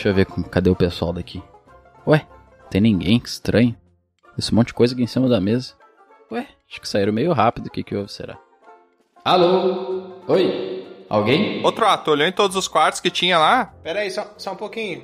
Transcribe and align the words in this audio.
Deixa 0.00 0.08
eu 0.08 0.14
ver 0.14 0.24
como- 0.24 0.48
cadê 0.48 0.70
o 0.70 0.74
pessoal 0.74 1.12
daqui. 1.12 1.42
Ué, 2.06 2.26
tem 2.70 2.80
ninguém, 2.80 3.20
que 3.20 3.28
estranho. 3.28 3.76
Esse 4.38 4.54
monte 4.54 4.68
de 4.68 4.72
coisa 4.72 4.94
aqui 4.94 5.02
em 5.02 5.06
cima 5.06 5.28
da 5.28 5.42
mesa. 5.42 5.74
Ué, 6.32 6.48
acho 6.70 6.80
que 6.80 6.88
saíram 6.88 7.12
meio 7.12 7.34
rápido. 7.34 7.66
O 7.66 7.70
que 7.70 7.82
que 7.82 7.94
houve, 7.94 8.10
será? 8.10 8.38
Alô? 9.22 10.22
Oi? 10.26 11.04
Alguém? 11.06 11.62
Outro 11.62 11.84
ato, 11.86 12.12
olhou 12.12 12.26
em 12.26 12.32
todos 12.32 12.56
os 12.56 12.66
quartos 12.66 12.98
que 12.98 13.10
tinha 13.10 13.38
lá? 13.38 13.74
Pera 13.82 14.00
aí, 14.00 14.10
só, 14.10 14.26
só 14.38 14.52
um 14.52 14.56
pouquinho. 14.56 15.02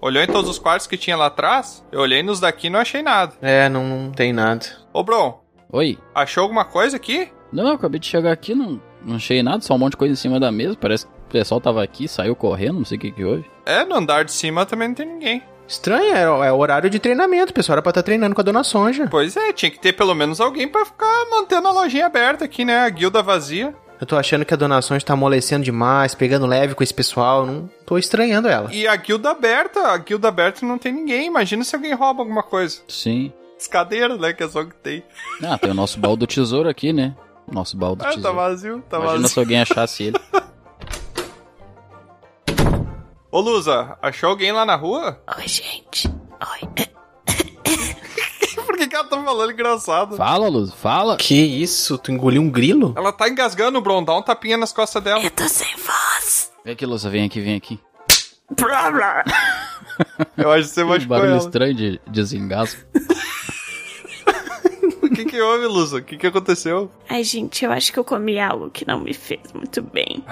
Olhou 0.00 0.22
em 0.22 0.26
todos 0.26 0.48
os 0.48 0.58
quartos 0.58 0.86
que 0.86 0.96
tinha 0.96 1.14
lá 1.14 1.26
atrás? 1.26 1.84
Eu 1.92 2.00
olhei 2.00 2.22
nos 2.22 2.40
daqui 2.40 2.68
e 2.68 2.70
não 2.70 2.80
achei 2.80 3.02
nada. 3.02 3.34
É, 3.42 3.68
não, 3.68 3.84
não 3.86 4.12
tem 4.12 4.32
nada. 4.32 4.64
Ô, 4.94 5.02
Bron, 5.02 5.44
Oi? 5.70 5.98
achou 6.14 6.44
alguma 6.44 6.64
coisa 6.64 6.96
aqui? 6.96 7.30
Não, 7.52 7.68
eu 7.68 7.74
acabei 7.74 8.00
de 8.00 8.06
chegar 8.06 8.32
aqui, 8.32 8.54
não, 8.54 8.80
não 9.04 9.16
achei 9.16 9.42
nada, 9.42 9.60
só 9.60 9.74
um 9.74 9.78
monte 9.78 9.90
de 9.92 9.98
coisa 9.98 10.14
em 10.14 10.16
cima 10.16 10.40
da 10.40 10.50
mesa. 10.50 10.74
Parece 10.80 11.06
que 11.06 11.12
pessoal 11.34 11.60
tava 11.60 11.82
aqui, 11.82 12.06
saiu 12.06 12.34
correndo, 12.36 12.78
não 12.78 12.84
sei 12.84 12.96
o 12.96 13.00
que 13.00 13.10
que 13.10 13.24
houve. 13.24 13.44
É, 13.66 13.84
no 13.84 13.96
andar 13.96 14.24
de 14.24 14.32
cima 14.32 14.64
também 14.64 14.88
não 14.88 14.94
tem 14.94 15.06
ninguém. 15.06 15.42
Estranho, 15.66 16.14
é, 16.14 16.48
é 16.48 16.52
o 16.52 16.58
horário 16.58 16.88
de 16.90 16.98
treinamento. 16.98 17.50
O 17.50 17.54
pessoal 17.54 17.74
era 17.74 17.82
pra 17.82 17.90
estar 17.90 18.02
treinando 18.02 18.34
com 18.34 18.40
a 18.40 18.44
dona 18.44 18.62
Sonja. 18.62 19.08
Pois 19.10 19.36
é, 19.36 19.52
tinha 19.52 19.70
que 19.70 19.78
ter 19.80 19.92
pelo 19.94 20.14
menos 20.14 20.40
alguém 20.40 20.68
pra 20.68 20.84
ficar 20.84 21.24
mantendo 21.30 21.66
a 21.68 21.72
lojinha 21.72 22.06
aberta 22.06 22.44
aqui, 22.44 22.64
né? 22.64 22.80
A 22.80 22.88
guilda 22.90 23.22
vazia. 23.22 23.74
Eu 24.00 24.06
tô 24.06 24.16
achando 24.16 24.44
que 24.44 24.52
a 24.52 24.56
dona 24.56 24.82
Sonja 24.82 25.04
tá 25.06 25.14
amolecendo 25.14 25.64
demais, 25.64 26.14
pegando 26.14 26.46
leve 26.46 26.74
com 26.74 26.82
esse 26.82 26.92
pessoal. 26.92 27.46
Não 27.46 27.70
tô 27.86 27.96
estranhando 27.96 28.48
ela. 28.48 28.72
E 28.74 28.86
a 28.86 28.94
guilda 28.96 29.30
aberta, 29.30 29.80
a 29.88 29.96
guilda 29.96 30.28
aberta 30.28 30.66
não 30.66 30.76
tem 30.76 30.92
ninguém. 30.92 31.26
Imagina 31.26 31.64
se 31.64 31.74
alguém 31.74 31.94
rouba 31.94 32.20
alguma 32.22 32.42
coisa. 32.42 32.80
Sim. 32.86 33.32
As 33.58 33.66
cadeiras, 33.66 34.18
né? 34.20 34.32
Que 34.34 34.42
é 34.44 34.48
só 34.48 34.60
o 34.60 34.66
que 34.68 34.74
tem. 34.76 35.02
Ah, 35.42 35.56
tem 35.56 35.70
o 35.70 35.74
nosso 35.74 35.98
baú 35.98 36.16
do 36.16 36.26
tesouro 36.26 36.68
aqui, 36.68 36.92
né? 36.92 37.14
Nosso 37.50 37.76
baú 37.76 37.94
do 37.96 38.02
Ah, 38.02 38.08
tá 38.08 38.14
tesouro. 38.16 38.36
vazio, 38.36 38.84
tá 38.88 38.96
Imagina 38.98 39.20
vazio. 39.20 39.28
se 39.34 39.38
alguém 39.38 39.60
achasse 39.62 40.02
ele. 40.04 40.18
Ô, 43.34 43.40
Lusa, 43.40 43.98
achou 44.00 44.28
alguém 44.30 44.52
lá 44.52 44.64
na 44.64 44.76
rua? 44.76 45.20
Oi, 45.36 45.48
gente. 45.48 46.06
Oi. 46.06 46.68
Por 48.64 48.76
que, 48.76 48.86
que 48.86 48.94
ela 48.94 49.08
tá 49.08 49.20
falando 49.20 49.50
engraçado? 49.50 50.16
Fala, 50.16 50.46
Luz, 50.46 50.72
fala. 50.72 51.16
Que 51.16 51.34
isso? 51.34 51.98
Tu 51.98 52.12
engoliu 52.12 52.40
um 52.40 52.48
grilo? 52.48 52.94
Ela 52.96 53.12
tá 53.12 53.28
engasgando 53.28 53.76
o 53.76 53.82
Bron, 53.82 54.04
dá 54.04 54.16
um 54.16 54.22
tapinha 54.22 54.56
nas 54.56 54.72
costas 54.72 55.02
dela. 55.02 55.20
Eu 55.20 55.32
tô 55.32 55.48
sem 55.48 55.66
voz. 55.78 56.52
Vem 56.64 56.74
aqui, 56.74 56.86
Luz, 56.86 57.02
vem 57.02 57.24
aqui, 57.26 57.40
vem 57.40 57.56
aqui. 57.56 57.80
Eu 60.38 60.52
acho 60.52 60.68
que 60.68 60.74
você 60.74 60.84
Um 60.84 60.86
machucou 60.94 61.08
barulho 61.08 61.30
ela. 61.30 61.38
estranho 61.38 61.74
de 61.74 62.00
desengasgo. 62.06 62.82
O 65.34 65.36
que 65.36 65.40
que 65.40 65.42
houve, 65.42 65.66
Lusa? 65.66 65.96
O 65.96 66.02
que 66.02 66.16
que 66.16 66.26
aconteceu? 66.28 66.88
Ai, 67.08 67.24
gente, 67.24 67.64
eu 67.64 67.72
acho 67.72 67.92
que 67.92 67.98
eu 67.98 68.04
comi 68.04 68.38
algo 68.38 68.70
que 68.70 68.86
não 68.86 69.00
me 69.00 69.12
fez 69.12 69.40
muito 69.52 69.82
bem. 69.82 70.22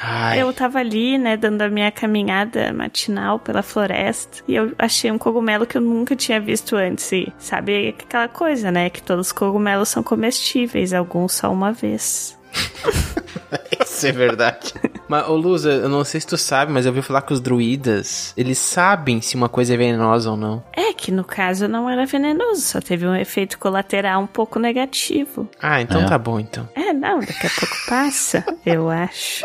Ai, 0.00 0.40
Eu 0.40 0.52
tava 0.52 0.78
ali, 0.78 1.18
né, 1.18 1.36
dando 1.36 1.62
a 1.62 1.68
minha 1.68 1.90
caminhada 1.90 2.72
matinal 2.72 3.40
pela 3.40 3.62
floresta 3.62 4.44
e 4.46 4.54
eu 4.54 4.72
achei 4.78 5.10
um 5.10 5.18
cogumelo 5.18 5.66
que 5.66 5.76
eu 5.76 5.80
nunca 5.80 6.14
tinha 6.14 6.40
visto 6.40 6.76
antes. 6.76 7.10
E 7.10 7.32
sabe 7.36 7.96
aquela 7.98 8.28
coisa, 8.28 8.70
né, 8.70 8.90
que 8.90 9.02
todos 9.02 9.26
os 9.26 9.32
cogumelos 9.32 9.88
são 9.88 10.04
comestíveis, 10.04 10.92
alguns 10.92 11.32
só 11.32 11.52
uma 11.52 11.72
vez. 11.72 12.38
isso 13.84 14.06
é 14.06 14.12
verdade. 14.12 14.72
mas, 15.08 15.28
ô 15.28 15.34
Luza, 15.36 15.70
eu 15.70 15.88
não 15.88 16.04
sei 16.04 16.20
se 16.20 16.26
tu 16.26 16.36
sabe, 16.36 16.72
mas 16.72 16.84
eu 16.86 16.90
ouvi 16.92 17.02
falar 17.02 17.22
que 17.22 17.32
os 17.32 17.40
druidas, 17.40 18.32
eles 18.36 18.58
sabem 18.58 19.20
se 19.20 19.34
uma 19.36 19.48
coisa 19.48 19.74
é 19.74 19.76
venenosa 19.76 20.30
ou 20.30 20.36
não. 20.36 20.62
É 20.72 20.92
que 20.92 21.10
no 21.10 21.24
caso 21.24 21.68
não 21.68 21.88
era 21.88 22.06
venenoso, 22.06 22.60
só 22.62 22.80
teve 22.80 23.06
um 23.06 23.14
efeito 23.14 23.58
colateral 23.58 24.22
um 24.22 24.26
pouco 24.26 24.58
negativo. 24.58 25.48
Ah, 25.60 25.80
então 25.80 26.02
É. 26.02 26.06
tá 26.06 26.18
bom, 26.18 26.38
então. 26.40 26.68
É, 26.74 26.92
não, 26.92 27.20
daqui 27.20 27.46
a 27.46 27.50
pouco 27.50 27.76
passa, 27.88 28.44
eu 28.64 28.88
acho. 28.90 29.44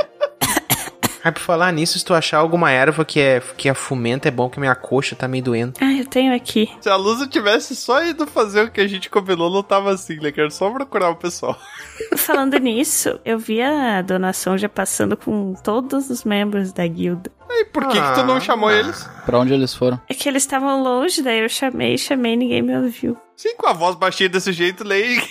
Ah, 1.24 1.32
por 1.32 1.42
falar 1.42 1.72
nisso, 1.74 1.98
se 2.00 2.06
tu 2.06 2.14
achar 2.14 2.38
alguma 2.38 2.72
erva 2.72 3.04
que 3.04 3.20
é, 3.20 3.42
que 3.58 3.68
é 3.70 3.74
fumenta, 3.74 4.28
é 4.28 4.32
bom 4.32 4.50
que 4.50 4.60
minha 4.60 4.76
coxa 4.76 5.16
tá 5.16 5.28
meio 5.28 5.44
doendo. 5.44 5.74
Ah, 5.82 5.92
eu 5.94 6.06
tenho 6.06 6.34
aqui. 6.36 6.70
Se 6.82 6.90
a 6.90 6.96
Lusa 6.96 7.28
tivesse 7.28 7.76
só 7.76 8.04
ido 8.06 8.26
fazer 8.26 8.64
o 8.66 8.72
que 8.72 8.80
a 8.82 8.88
gente 8.88 9.10
combinou, 9.10 9.50
não 9.52 9.62
tava 9.64 9.92
assim, 9.92 10.18
né? 10.20 10.32
Quero 10.32 10.50
só 10.52 10.70
procurar 10.70 11.10
o 11.10 11.16
pessoal. 11.16 11.58
Falando 12.18 12.58
nisso, 12.58 13.20
eu 13.26 13.38
vi 13.38 13.62
a 13.62 14.02
Dona 14.02 14.32
Sonja 14.34 14.70
passando 14.70 15.18
com 15.18 15.54
todos 15.64 16.10
os 16.10 16.24
membros 16.24 16.72
da 16.72 16.88
guilda. 16.88 17.30
E 17.52 17.66
por 17.66 17.88
que 17.88 18.00
que 18.00 18.14
tu 18.14 18.24
não 18.24 18.38
Ah. 18.38 18.40
chamou 18.40 18.72
eles? 18.72 19.10
Pra 19.26 19.40
onde 19.40 19.54
eles 19.54 19.74
foram? 19.74 20.00
É 20.08 20.14
que 20.14 20.30
eles 20.30 20.44
estavam 20.44 20.82
longe, 20.82 21.22
daí 21.22 21.40
eu 21.42 21.50
chamei, 21.50 21.98
chamei 21.98 22.34
e 22.34 22.38
ninguém 22.38 22.62
me 22.62 22.78
ouviu. 22.78 23.18
Sim, 23.36 23.56
com 23.58 23.68
a 23.68 23.74
voz 23.74 23.96
baixinha 23.96 24.30
desse 24.30 24.54
jeito, 24.54 24.84
lei 24.84 25.22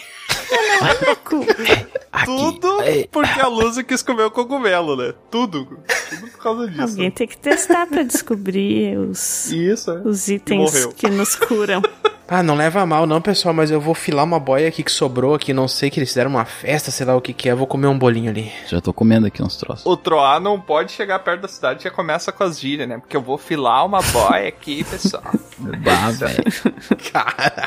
tudo 2.24 2.78
porque 3.10 3.40
a 3.40 3.46
Lusa 3.48 3.82
quis 3.82 4.02
comer 4.02 4.24
o 4.24 4.30
cogumelo, 4.30 4.96
né? 4.96 5.14
Tudo. 5.30 5.64
Tudo 6.10 6.30
por 6.30 6.38
causa 6.42 6.68
disso. 6.68 6.82
Alguém 6.82 7.10
tem 7.10 7.26
que 7.26 7.36
testar 7.36 7.86
pra 7.86 8.02
descobrir 8.02 8.98
os, 8.98 9.50
Isso, 9.50 9.90
é. 9.90 10.02
os 10.04 10.28
itens 10.28 10.86
que 10.96 11.08
nos 11.08 11.34
curam. 11.36 11.82
Ah, 12.30 12.42
não 12.42 12.54
leva 12.54 12.84
mal 12.84 13.06
não, 13.06 13.22
pessoal, 13.22 13.54
mas 13.54 13.70
eu 13.70 13.80
vou 13.80 13.94
filar 13.94 14.22
uma 14.22 14.38
boia 14.38 14.68
aqui 14.68 14.82
que 14.82 14.92
sobrou 14.92 15.34
aqui, 15.34 15.54
não 15.54 15.66
sei 15.66 15.88
que 15.88 15.98
eles 15.98 16.10
fizeram 16.10 16.30
uma 16.30 16.44
festa, 16.44 16.90
sei 16.90 17.06
lá 17.06 17.16
o 17.16 17.22
que 17.22 17.32
que 17.32 17.48
é, 17.48 17.52
eu 17.52 17.56
vou 17.56 17.66
comer 17.66 17.86
um 17.86 17.98
bolinho 17.98 18.30
ali. 18.30 18.52
Já 18.66 18.82
tô 18.82 18.92
comendo 18.92 19.26
aqui 19.26 19.42
uns 19.42 19.56
troços. 19.56 19.86
O 19.86 19.96
Troá 19.96 20.38
não 20.38 20.60
pode 20.60 20.92
chegar 20.92 21.18
perto 21.20 21.40
da 21.42 21.48
cidade, 21.48 21.84
já 21.84 21.90
começa 21.90 22.30
com 22.30 22.44
as 22.44 22.60
gírias, 22.60 22.86
né? 22.86 22.98
Porque 22.98 23.16
eu 23.16 23.22
vou 23.22 23.38
filar 23.38 23.86
uma 23.86 24.02
boia 24.02 24.48
aqui, 24.48 24.84
pessoal. 24.84 25.22
Bah, 25.58 26.10
velho. 26.12 26.44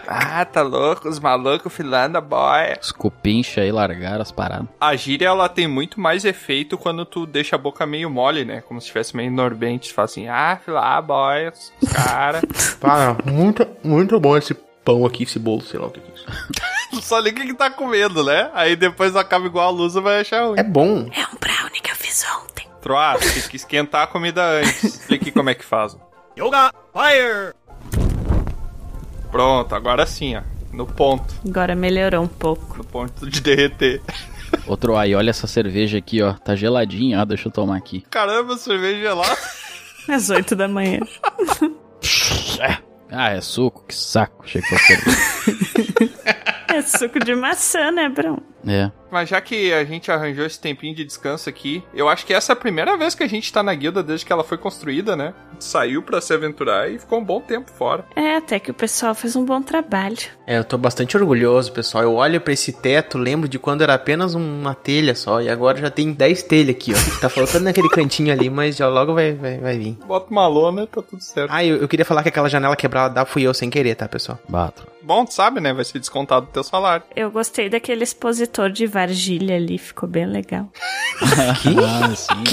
ah, 0.08 0.46
tá 0.46 0.62
louco? 0.62 1.10
Os 1.10 1.20
malucos 1.20 1.74
filando 1.74 2.18
a 2.18 2.22
boia. 2.22 2.80
Os 2.82 2.92
cupincha 2.92 3.62
aí 3.62 3.72
largaram 3.72 4.22
as 4.22 4.32
paradas. 4.32 4.68
A 4.80 4.96
gíria, 4.96 5.28
ela 5.28 5.50
tem 5.50 5.68
muito 5.68 6.00
mais 6.00 6.24
efeito 6.24 6.78
quando 6.78 7.06
tu 7.06 7.26
deixa 7.26 7.58
a 7.58 7.60
boca 7.60 7.86
meio 7.86 8.10
mole, 8.10 8.46
né? 8.46 8.62
Como 8.62 8.80
se 8.80 8.86
estivesse 8.86 9.16
meio 9.16 9.30
norbente. 9.30 9.90
Tu 9.90 9.94
fala 9.94 10.06
assim, 10.06 10.28
ah, 10.30 10.58
filar 10.64 10.98
a 10.98 11.02
boia, 11.02 11.52
os 11.52 11.92
cara. 11.92 12.42
Ah, 12.84 13.16
muito, 13.26 13.68
muito 13.84 14.20
bom 14.20 14.36
esse 14.36 14.51
pão 14.84 15.06
aqui, 15.06 15.24
esse 15.24 15.40
bolo, 15.40 15.62
sei 15.62 15.80
lá 15.80 15.88
o 15.88 15.92
que 15.92 16.00
é 16.00 16.04
isso. 16.14 16.26
só 17.02 17.20
liga 17.20 17.44
que 17.44 17.54
tá 17.54 17.70
comendo, 17.70 18.24
né? 18.24 18.50
Aí 18.54 18.76
depois 18.76 19.16
acaba 19.16 19.46
igual 19.46 19.68
a 19.68 19.72
Lusa, 19.72 20.02
vai 20.02 20.22
achar 20.22 20.46
ruim. 20.46 20.60
É 20.60 20.64
bom. 20.64 21.10
É 21.14 21.26
um 21.26 21.38
brownie 21.40 21.82
que 21.82 21.92
eu 21.92 21.96
fiz 21.96 22.26
ontem. 22.44 22.68
Troá, 22.82 23.18
tem 23.18 23.42
que 23.44 23.56
esquentar 23.56 24.04
a 24.04 24.08
comida 24.08 24.44
antes. 24.44 24.84
Explique 24.84 25.32
como 25.32 25.50
é 25.50 25.56
que 25.56 25.64
faz. 25.64 25.96
Yoga 26.38 26.74
Fire! 26.94 27.54
Pronto, 29.32 29.74
agora 29.76 30.06
sim, 30.06 30.36
ó. 30.36 30.42
No 30.74 30.86
ponto. 30.86 31.34
Agora 31.46 31.76
melhorou 31.76 32.24
um 32.24 32.28
pouco. 32.28 32.78
No 32.78 32.84
ponto 32.84 33.30
de 33.30 33.42
derreter. 33.42 34.02
Outro 34.66 34.98
aí, 34.98 35.14
olha 35.16 35.30
essa 35.30 35.48
cerveja 35.48 35.98
aqui, 35.98 36.22
ó. 36.22 36.34
Tá 36.34 36.56
geladinha, 36.56 37.22
ó. 37.22 37.26
Deixa 37.26 37.48
eu 37.48 37.52
tomar 37.52 37.78
aqui. 37.78 38.02
Caramba, 38.10 38.58
cerveja 38.58 39.00
gelada. 39.00 39.38
Às 40.10 40.30
oito 40.30 40.56
da 40.56 40.68
manhã. 40.68 41.00
Ah, 43.12 43.32
é 43.32 43.42
suco? 43.42 43.84
Que 43.88 43.94
saco. 43.94 44.44
Achei 44.44 44.62
que 44.62 44.68
fosse. 44.70 46.12
É 46.74 46.82
suco 46.82 47.20
de 47.20 47.36
maçã, 47.36 47.92
né, 47.92 48.08
Brão? 48.08 48.38
É. 48.68 48.92
Mas 49.12 49.28
já 49.28 49.42
que 49.42 49.74
a 49.74 49.84
gente 49.84 50.10
arranjou 50.10 50.46
esse 50.46 50.60
tempinho 50.60 50.96
de 50.96 51.04
descanso 51.04 51.50
aqui, 51.50 51.84
eu 51.94 52.08
acho 52.08 52.26
que 52.26 52.34
essa 52.34 52.52
é 52.52 52.54
a 52.54 52.56
primeira 52.56 52.96
vez 52.96 53.14
que 53.14 53.24
a 53.24 53.28
gente 53.28 53.52
tá 53.52 53.62
na 53.62 53.76
guilda 53.76 54.02
desde 54.02 54.26
que 54.26 54.32
ela 54.32 54.44
foi 54.44 54.58
construída, 54.58 55.18
né? 55.18 55.34
A 55.50 55.54
gente 55.54 55.66
saiu 55.66 56.02
pra 56.02 56.22
se 56.22 56.34
aventurar 56.34 56.90
e 56.90 56.98
ficou 56.98 57.20
um 57.20 57.24
bom 57.24 57.42
tempo 57.42 57.70
fora. 57.72 58.06
É, 58.16 58.38
até 58.38 58.58
que 58.58 58.72
o 58.72 58.74
pessoal 58.74 59.14
fez 59.14 59.36
um 59.36 59.44
bom 59.44 59.62
trabalho. 59.62 60.18
É, 60.48 60.58
eu 60.58 60.64
tô 60.64 60.78
bastante 60.78 61.18
orgulhoso, 61.18 61.74
pessoal. 61.74 62.04
Eu 62.04 62.14
olho 62.16 62.40
pra 62.40 62.54
esse 62.54 62.72
teto, 62.72 63.18
lembro 63.18 63.50
de 63.50 63.60
quando 63.60 63.82
era 63.82 63.94
apenas 63.94 64.34
uma 64.34 64.74
telha 64.74 65.14
só, 65.14 65.42
e 65.42 65.50
agora 65.50 65.78
já 65.78 65.90
tem 65.90 66.14
10 66.14 66.44
telhas 66.44 66.76
aqui, 66.76 66.94
ó. 66.94 67.20
Tá 67.20 67.28
faltando 67.28 67.66
naquele 67.66 67.90
cantinho 67.90 68.32
ali, 68.32 68.50
mas 68.50 68.78
já 68.78 68.88
logo 68.88 69.14
vai, 69.14 69.34
vai, 69.34 69.58
vai 69.58 69.78
vir. 69.78 69.98
Bota 70.06 70.32
uma 70.32 70.48
lona, 70.48 70.88
tá 70.88 71.02
tudo 71.02 71.22
certo. 71.22 71.52
Ah, 71.52 71.64
eu, 71.66 71.78
eu 71.78 71.88
queria 71.88 72.06
falar 72.06 72.24
que 72.24 72.30
aquela 72.30 72.48
janela 72.48 72.78
quebrada 72.78 73.26
fui 73.26 73.44
eu 73.44 73.54
sem 73.54 73.70
querer, 73.70 73.96
tá, 73.96 74.08
pessoal? 74.08 74.40
Bato. 74.48 74.88
Bom, 75.04 75.26
tu 75.26 75.34
sabe, 75.34 75.60
né? 75.60 75.74
Vai 75.74 75.84
ser 75.84 76.00
descontado 76.00 76.46
do 76.46 76.52
teu 76.52 76.64
salário. 76.64 77.04
Eu 77.16 77.32
gostei 77.32 77.70
daquele 77.70 78.04
expositor 78.04 78.51
de 78.72 78.86
Vargília 78.88 79.56
ali, 79.56 79.78
ficou 79.78 80.08
bem 80.10 80.26
legal. 80.26 80.70
Ah, 81.22 82.16
sim. 82.16 82.44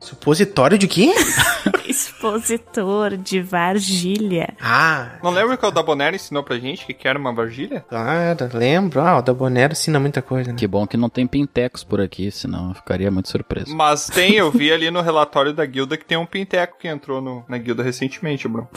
Supositório 0.00 0.76
de 0.76 0.88
quê? 0.88 1.12
expositor 1.86 3.16
de 3.16 3.40
Vargília. 3.40 4.54
Ah, 4.60 5.18
Não 5.22 5.30
lembra 5.30 5.56
que 5.56 5.64
o 5.64 5.70
da 5.70 5.82
Bonera 5.82 6.16
ensinou 6.16 6.42
pra 6.42 6.58
gente 6.58 6.84
que 6.86 6.92
que 6.94 7.06
era 7.06 7.18
uma 7.18 7.32
vargilha? 7.32 7.84
claro, 7.88 8.48
lembro. 8.52 9.00
Ah, 9.00 9.18
o 9.18 9.22
da 9.22 9.32
Bonero 9.32 9.72
ensina 9.72 10.00
muita 10.00 10.20
coisa, 10.20 10.50
né? 10.50 10.58
Que 10.58 10.66
bom 10.66 10.86
que 10.86 10.96
não 10.96 11.08
tem 11.08 11.26
pintecos 11.26 11.84
por 11.84 12.00
aqui, 12.00 12.30
senão 12.30 12.70
eu 12.70 12.74
ficaria 12.74 13.10
muito 13.10 13.28
surpreso. 13.28 13.74
Mas 13.76 14.06
tem, 14.06 14.34
eu 14.34 14.50
vi 14.50 14.72
ali 14.74 14.90
no 14.90 15.00
relatório 15.02 15.52
da 15.52 15.64
guilda 15.64 15.96
que 15.96 16.04
tem 16.04 16.18
um 16.18 16.26
pinteco 16.26 16.78
que 16.78 16.88
entrou 16.88 17.20
no- 17.20 17.44
na 17.48 17.58
guilda 17.58 17.82
recentemente, 17.82 18.48
Bruno. 18.48 18.68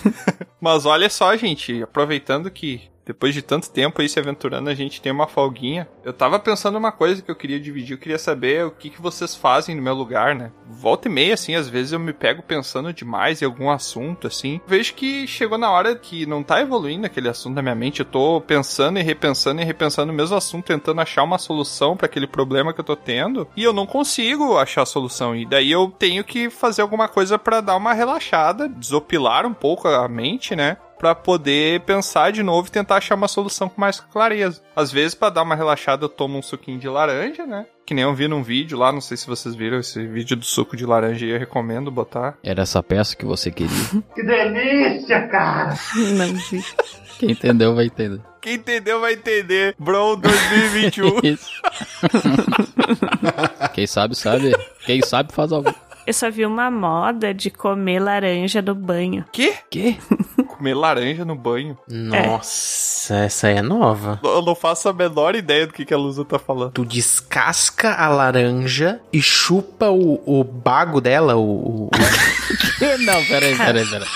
Mas 0.60 0.86
olha 0.86 1.08
só, 1.10 1.36
gente, 1.36 1.82
aproveitando 1.82 2.50
que 2.50 2.82
Depois 3.04 3.34
de 3.34 3.42
tanto 3.42 3.70
tempo 3.70 4.00
aí 4.00 4.08
se 4.08 4.18
aventurando, 4.18 4.70
a 4.70 4.74
gente 4.74 5.00
tem 5.00 5.10
uma 5.10 5.26
folguinha. 5.26 5.88
Eu 6.04 6.12
tava 6.12 6.38
pensando 6.38 6.78
uma 6.78 6.92
coisa 6.92 7.22
que 7.22 7.30
eu 7.30 7.36
queria 7.36 7.58
dividir. 7.58 7.94
Eu 7.94 7.98
queria 7.98 8.18
saber 8.18 8.64
o 8.64 8.70
que, 8.70 8.90
que 8.90 9.00
vocês 9.00 9.34
fazem 9.34 9.74
no 9.74 9.82
meu 9.82 9.94
lugar, 9.94 10.34
né? 10.34 10.52
Volta 10.68 11.08
e 11.08 11.10
meia, 11.10 11.34
assim, 11.34 11.54
às 11.54 11.68
vezes 11.68 11.92
eu 11.92 11.98
me 11.98 12.12
pego 12.12 12.42
pensando 12.42 12.92
demais 12.92 13.42
em 13.42 13.44
algum 13.44 13.70
assunto, 13.70 14.26
assim. 14.26 14.60
Vejo 14.66 14.94
que 14.94 15.26
chegou 15.26 15.58
na 15.58 15.70
hora 15.70 15.96
que 15.96 16.26
não 16.26 16.42
tá 16.42 16.60
evoluindo 16.60 17.06
aquele 17.06 17.28
assunto 17.28 17.54
na 17.54 17.62
minha 17.62 17.74
mente. 17.74 18.00
Eu 18.00 18.06
tô 18.06 18.40
pensando 18.40 18.98
e 18.98 19.02
repensando 19.02 19.60
e 19.60 19.64
repensando 19.64 20.12
o 20.12 20.14
mesmo 20.14 20.36
assunto, 20.36 20.66
tentando 20.66 21.00
achar 21.00 21.22
uma 21.22 21.38
solução 21.38 21.96
para 21.96 22.06
aquele 22.06 22.26
problema 22.26 22.72
que 22.72 22.80
eu 22.80 22.84
tô 22.84 22.96
tendo. 22.96 23.48
E 23.56 23.64
eu 23.64 23.72
não 23.72 23.86
consigo 23.86 24.56
achar 24.56 24.82
a 24.82 24.86
solução. 24.86 25.34
E 25.34 25.46
daí 25.46 25.70
eu 25.70 25.92
tenho 25.98 26.22
que 26.22 26.50
fazer 26.50 26.82
alguma 26.82 27.08
coisa 27.08 27.38
para 27.38 27.60
dar 27.60 27.76
uma 27.76 27.92
relaxada, 27.92 28.68
desopilar 28.68 29.46
um 29.46 29.54
pouco 29.54 29.88
a 29.88 30.06
mente, 30.08 30.54
né? 30.54 30.76
Pra 31.00 31.14
poder 31.14 31.80
pensar 31.80 32.30
de 32.30 32.42
novo 32.42 32.68
e 32.68 32.70
tentar 32.70 32.96
achar 32.96 33.14
uma 33.14 33.26
solução 33.26 33.70
com 33.70 33.80
mais 33.80 33.98
clareza. 34.00 34.60
Às 34.76 34.92
vezes, 34.92 35.14
para 35.14 35.30
dar 35.30 35.42
uma 35.42 35.54
relaxada, 35.54 36.04
eu 36.04 36.10
tomo 36.10 36.36
um 36.36 36.42
suquinho 36.42 36.78
de 36.78 36.86
laranja, 36.86 37.46
né? 37.46 37.64
Que 37.86 37.94
nem 37.94 38.04
eu 38.04 38.14
vi 38.14 38.28
num 38.28 38.42
vídeo 38.42 38.78
lá, 38.78 38.92
não 38.92 39.00
sei 39.00 39.16
se 39.16 39.26
vocês 39.26 39.54
viram 39.54 39.78
esse 39.78 40.06
vídeo 40.06 40.36
do 40.36 40.44
suco 40.44 40.76
de 40.76 40.84
laranja 40.84 41.24
e 41.24 41.30
eu 41.30 41.38
recomendo 41.38 41.90
botar. 41.90 42.36
Era 42.44 42.60
essa 42.62 42.82
peça 42.82 43.16
que 43.16 43.24
você 43.24 43.50
queria. 43.50 43.70
Que 44.14 44.22
delícia, 44.22 45.26
cara! 45.28 45.74
Não 45.96 46.34
vi. 46.34 46.62
Quem 47.18 47.30
entendeu 47.30 47.74
vai 47.74 47.86
entender. 47.86 48.20
Quem 48.42 48.54
entendeu 48.54 49.00
vai 49.00 49.14
entender. 49.14 49.74
Bro 49.78 50.16
2021. 50.16 51.20
Isso. 51.24 51.50
Quem 53.72 53.86
sabe, 53.86 54.14
sabe. 54.14 54.52
Quem 54.84 55.00
sabe 55.02 55.32
faz 55.32 55.50
algo. 55.50 55.74
Eu 56.06 56.14
só 56.14 56.30
vi 56.30 56.44
uma 56.46 56.70
moda 56.70 57.32
de 57.32 57.50
comer 57.50 58.00
laranja 58.00 58.60
no 58.62 58.74
banho. 58.74 59.24
Quê? 59.32 59.54
Quê? 59.70 59.96
Comer 60.60 60.74
laranja 60.74 61.24
no 61.24 61.34
banho. 61.34 61.78
Nossa, 61.88 63.14
essa 63.14 63.46
aí 63.46 63.56
é 63.56 63.62
nova. 63.62 64.20
Eu 64.22 64.42
não 64.42 64.54
faço 64.54 64.90
a 64.90 64.92
menor 64.92 65.34
ideia 65.34 65.66
do 65.66 65.72
que, 65.72 65.86
que 65.86 65.94
a 65.94 65.96
Lusa 65.96 66.22
tá 66.22 66.38
falando. 66.38 66.72
Tu 66.72 66.84
descasca 66.84 67.94
a 67.94 68.08
laranja 68.08 69.00
e 69.10 69.22
chupa 69.22 69.88
o, 69.88 70.20
o 70.26 70.44
bago 70.44 71.00
dela, 71.00 71.34
o, 71.36 71.86
o- 71.86 71.90
Não, 73.00 73.24
peraí, 73.24 73.56
peraí, 73.56 73.86
peraí. 73.88 74.08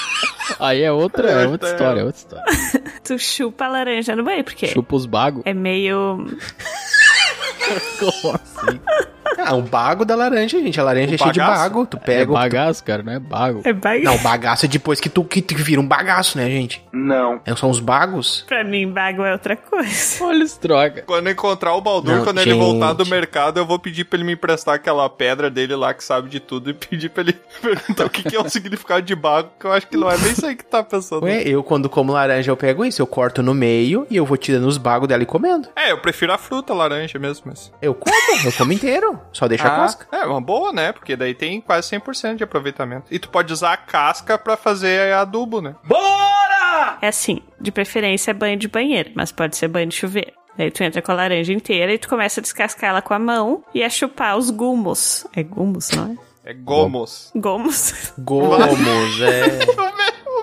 Aí 0.61 0.82
é 0.82 0.93
outra, 0.93 1.31
é 1.31 1.46
outra 1.46 1.70
história, 1.70 2.00
é 2.00 2.05
outra 2.05 2.19
história. 2.20 2.44
Tu 3.02 3.19
chupa 3.19 3.64
a 3.64 3.69
laranja 3.69 4.14
no 4.14 4.23
banho, 4.23 4.44
porque 4.44 4.67
Chupa 4.67 4.97
os 4.97 5.06
bagos. 5.06 5.43
é 5.47 5.55
meio. 5.55 6.26
Como 7.99 8.35
assim? 8.35 8.81
Ah, 9.39 9.55
o 9.55 9.63
bago 9.63 10.05
da 10.05 10.15
laranja, 10.15 10.59
gente. 10.61 10.79
A 10.81 10.85
laranja 10.85 11.13
O 11.13 11.15
é 11.15 11.19
cheia 11.19 11.33
de 11.33 11.39
bagaço? 11.41 11.63
bago. 11.63 11.87
Tu 11.87 11.97
É 11.97 12.01
pega 12.01 12.31
o... 12.31 12.35
bagaço, 12.35 12.85
cara, 12.85 13.03
não 13.03 13.13
é 13.13 13.19
bago. 13.19 13.63
É 13.65 13.73
baga... 13.73 14.03
Não, 14.03 14.19
bagaço 14.19 14.65
é 14.67 14.69
depois 14.69 15.01
que 15.01 15.09
tu, 15.09 15.25
que 15.25 15.41
tu 15.43 15.55
vira 15.57 15.81
um 15.81 15.87
bagaço, 15.87 16.39
né, 16.39 16.49
gente? 16.49 16.83
Não. 16.93 17.41
É, 17.45 17.55
São 17.57 17.71
os 17.71 17.81
bagos. 17.81 18.45
Pra 18.47 18.63
mim, 18.65 18.91
bago 18.91 19.23
é 19.25 19.33
outra 19.33 19.57
coisa. 19.57 20.25
Olha 20.25 20.43
esse 20.45 20.61
droga. 20.61 21.03
Quando 21.07 21.27
eu 21.27 21.33
encontrar 21.33 21.75
o 21.75 21.81
Baldur, 21.81 22.17
Não, 22.17 22.25
quando 22.25 22.39
ele 22.41 22.51
gente. 22.51 22.59
voltar 22.61 22.93
do 22.93 23.07
mercado, 23.07 23.59
eu 23.59 23.67
vou 23.67 23.79
pedir 23.79 24.05
pra 24.05 24.17
ele 24.17 24.25
me 24.25 24.33
emprestar 24.35 24.75
aquela 24.75 25.09
pedra 25.09 25.51
dele 25.51 25.75
lá 25.75 25.93
que 25.95 26.03
sabe 26.05 26.29
de 26.29 26.41
tudo 26.41 26.71
e 26.71 26.75
pedir 26.75 27.09
pra 27.11 27.23
ele 27.23 27.33
perguntar 27.63 28.07
o 28.07 28.11
que, 28.11 28.23
que 28.23 28.37
é 28.37 28.41
o 28.41 28.49
significado 28.49 29.03
de 29.03 29.15
bago, 29.15 29.51
que 29.59 29.67
eu 29.67 29.73
acho 29.73 29.87
que 29.87 29.97
não 29.97 30.11
é 30.11 30.17
nem 30.19 30.33
isso 30.33 30.45
aí 30.47 30.55
que 30.57 30.65
tá 30.65 30.83
pensando. 30.83 31.25
Ué, 31.25 31.43
eu 31.43 31.63
quando 31.63 31.89
como 31.89 32.13
laranja 32.13 32.51
eu 32.51 32.57
pego 32.57 32.85
isso, 32.85 33.01
eu 33.01 33.07
corto 33.07 33.43
no 33.43 33.55
meio 33.55 34.07
e 34.11 34.17
eu 34.17 34.25
vou 34.27 34.37
tirando 34.37 34.67
os 34.67 34.79
bagos 34.79 35.09
dela 35.09 35.23
e 35.23 35.27
comendo. 35.27 35.69
É, 35.77 35.93
eu 35.93 35.99
prefiro 35.99 36.33
a 36.33 36.39
fruta 36.39 36.73
laranja 36.75 37.19
mesmo, 37.19 37.45
mas... 37.47 37.73
Eu 37.81 37.95
como, 37.95 38.15
eu 38.47 38.53
como 38.53 38.73
inteiro. 38.73 39.19
Só 39.35 39.47
deixa 39.47 39.65
a 39.69 39.75
Ah, 39.75 39.77
casca. 39.81 40.07
É, 40.11 40.25
uma 40.25 40.41
boa, 40.41 40.73
né? 40.73 40.93
Porque 40.93 41.15
daí 41.17 41.35
tem 41.35 41.61
quase 41.61 41.91
100% 41.91 42.37
de 42.37 42.45
aproveitamento. 42.45 43.07
E 43.11 43.19
tu 43.19 43.29
pode 43.29 43.53
usar 43.53 43.73
a 43.75 43.77
casca 43.77 44.39
pra 44.39 44.57
fazer 44.57 45.13
adubo, 45.13 45.61
né? 45.61 45.75
É 47.03 47.09
assim, 47.09 47.41
de 47.61 47.71
preferência 47.71 48.31
é 48.31 48.35
banho 48.35 48.57
de 48.57 48.69
banheiro, 48.69 49.11
mas 49.15 49.31
pode 49.33 49.57
ser 49.57 49.69
banho 49.69 49.89
de 49.89 49.95
chuveiro. 49.97 50.33
Daí 50.57 50.71
tu 50.71 50.83
entra 50.85 51.03
com 51.03 51.11
a 51.13 51.15
laranja 51.17 51.53
inteira 51.53 51.93
e 51.93 51.99
tu 51.99 52.09
começa 52.09 52.41
a 52.41 52.43
descascar 52.43 52.91
ela 52.91 53.03
com 53.03 53.13
a 53.13 53.19
mão 53.19 53.65
e 53.75 53.83
a 53.83 53.91
chupar 53.91 54.37
os 54.39 54.51
gumos. 54.51 55.27
É 55.35 55.43
gumos, 55.43 55.91
não 55.91 56.17
é? 56.45 56.51
É 56.51 56.55
gomos. 56.55 57.31
Gomos. 57.35 58.13
Gomos, 58.19 59.21
é. 59.21 59.59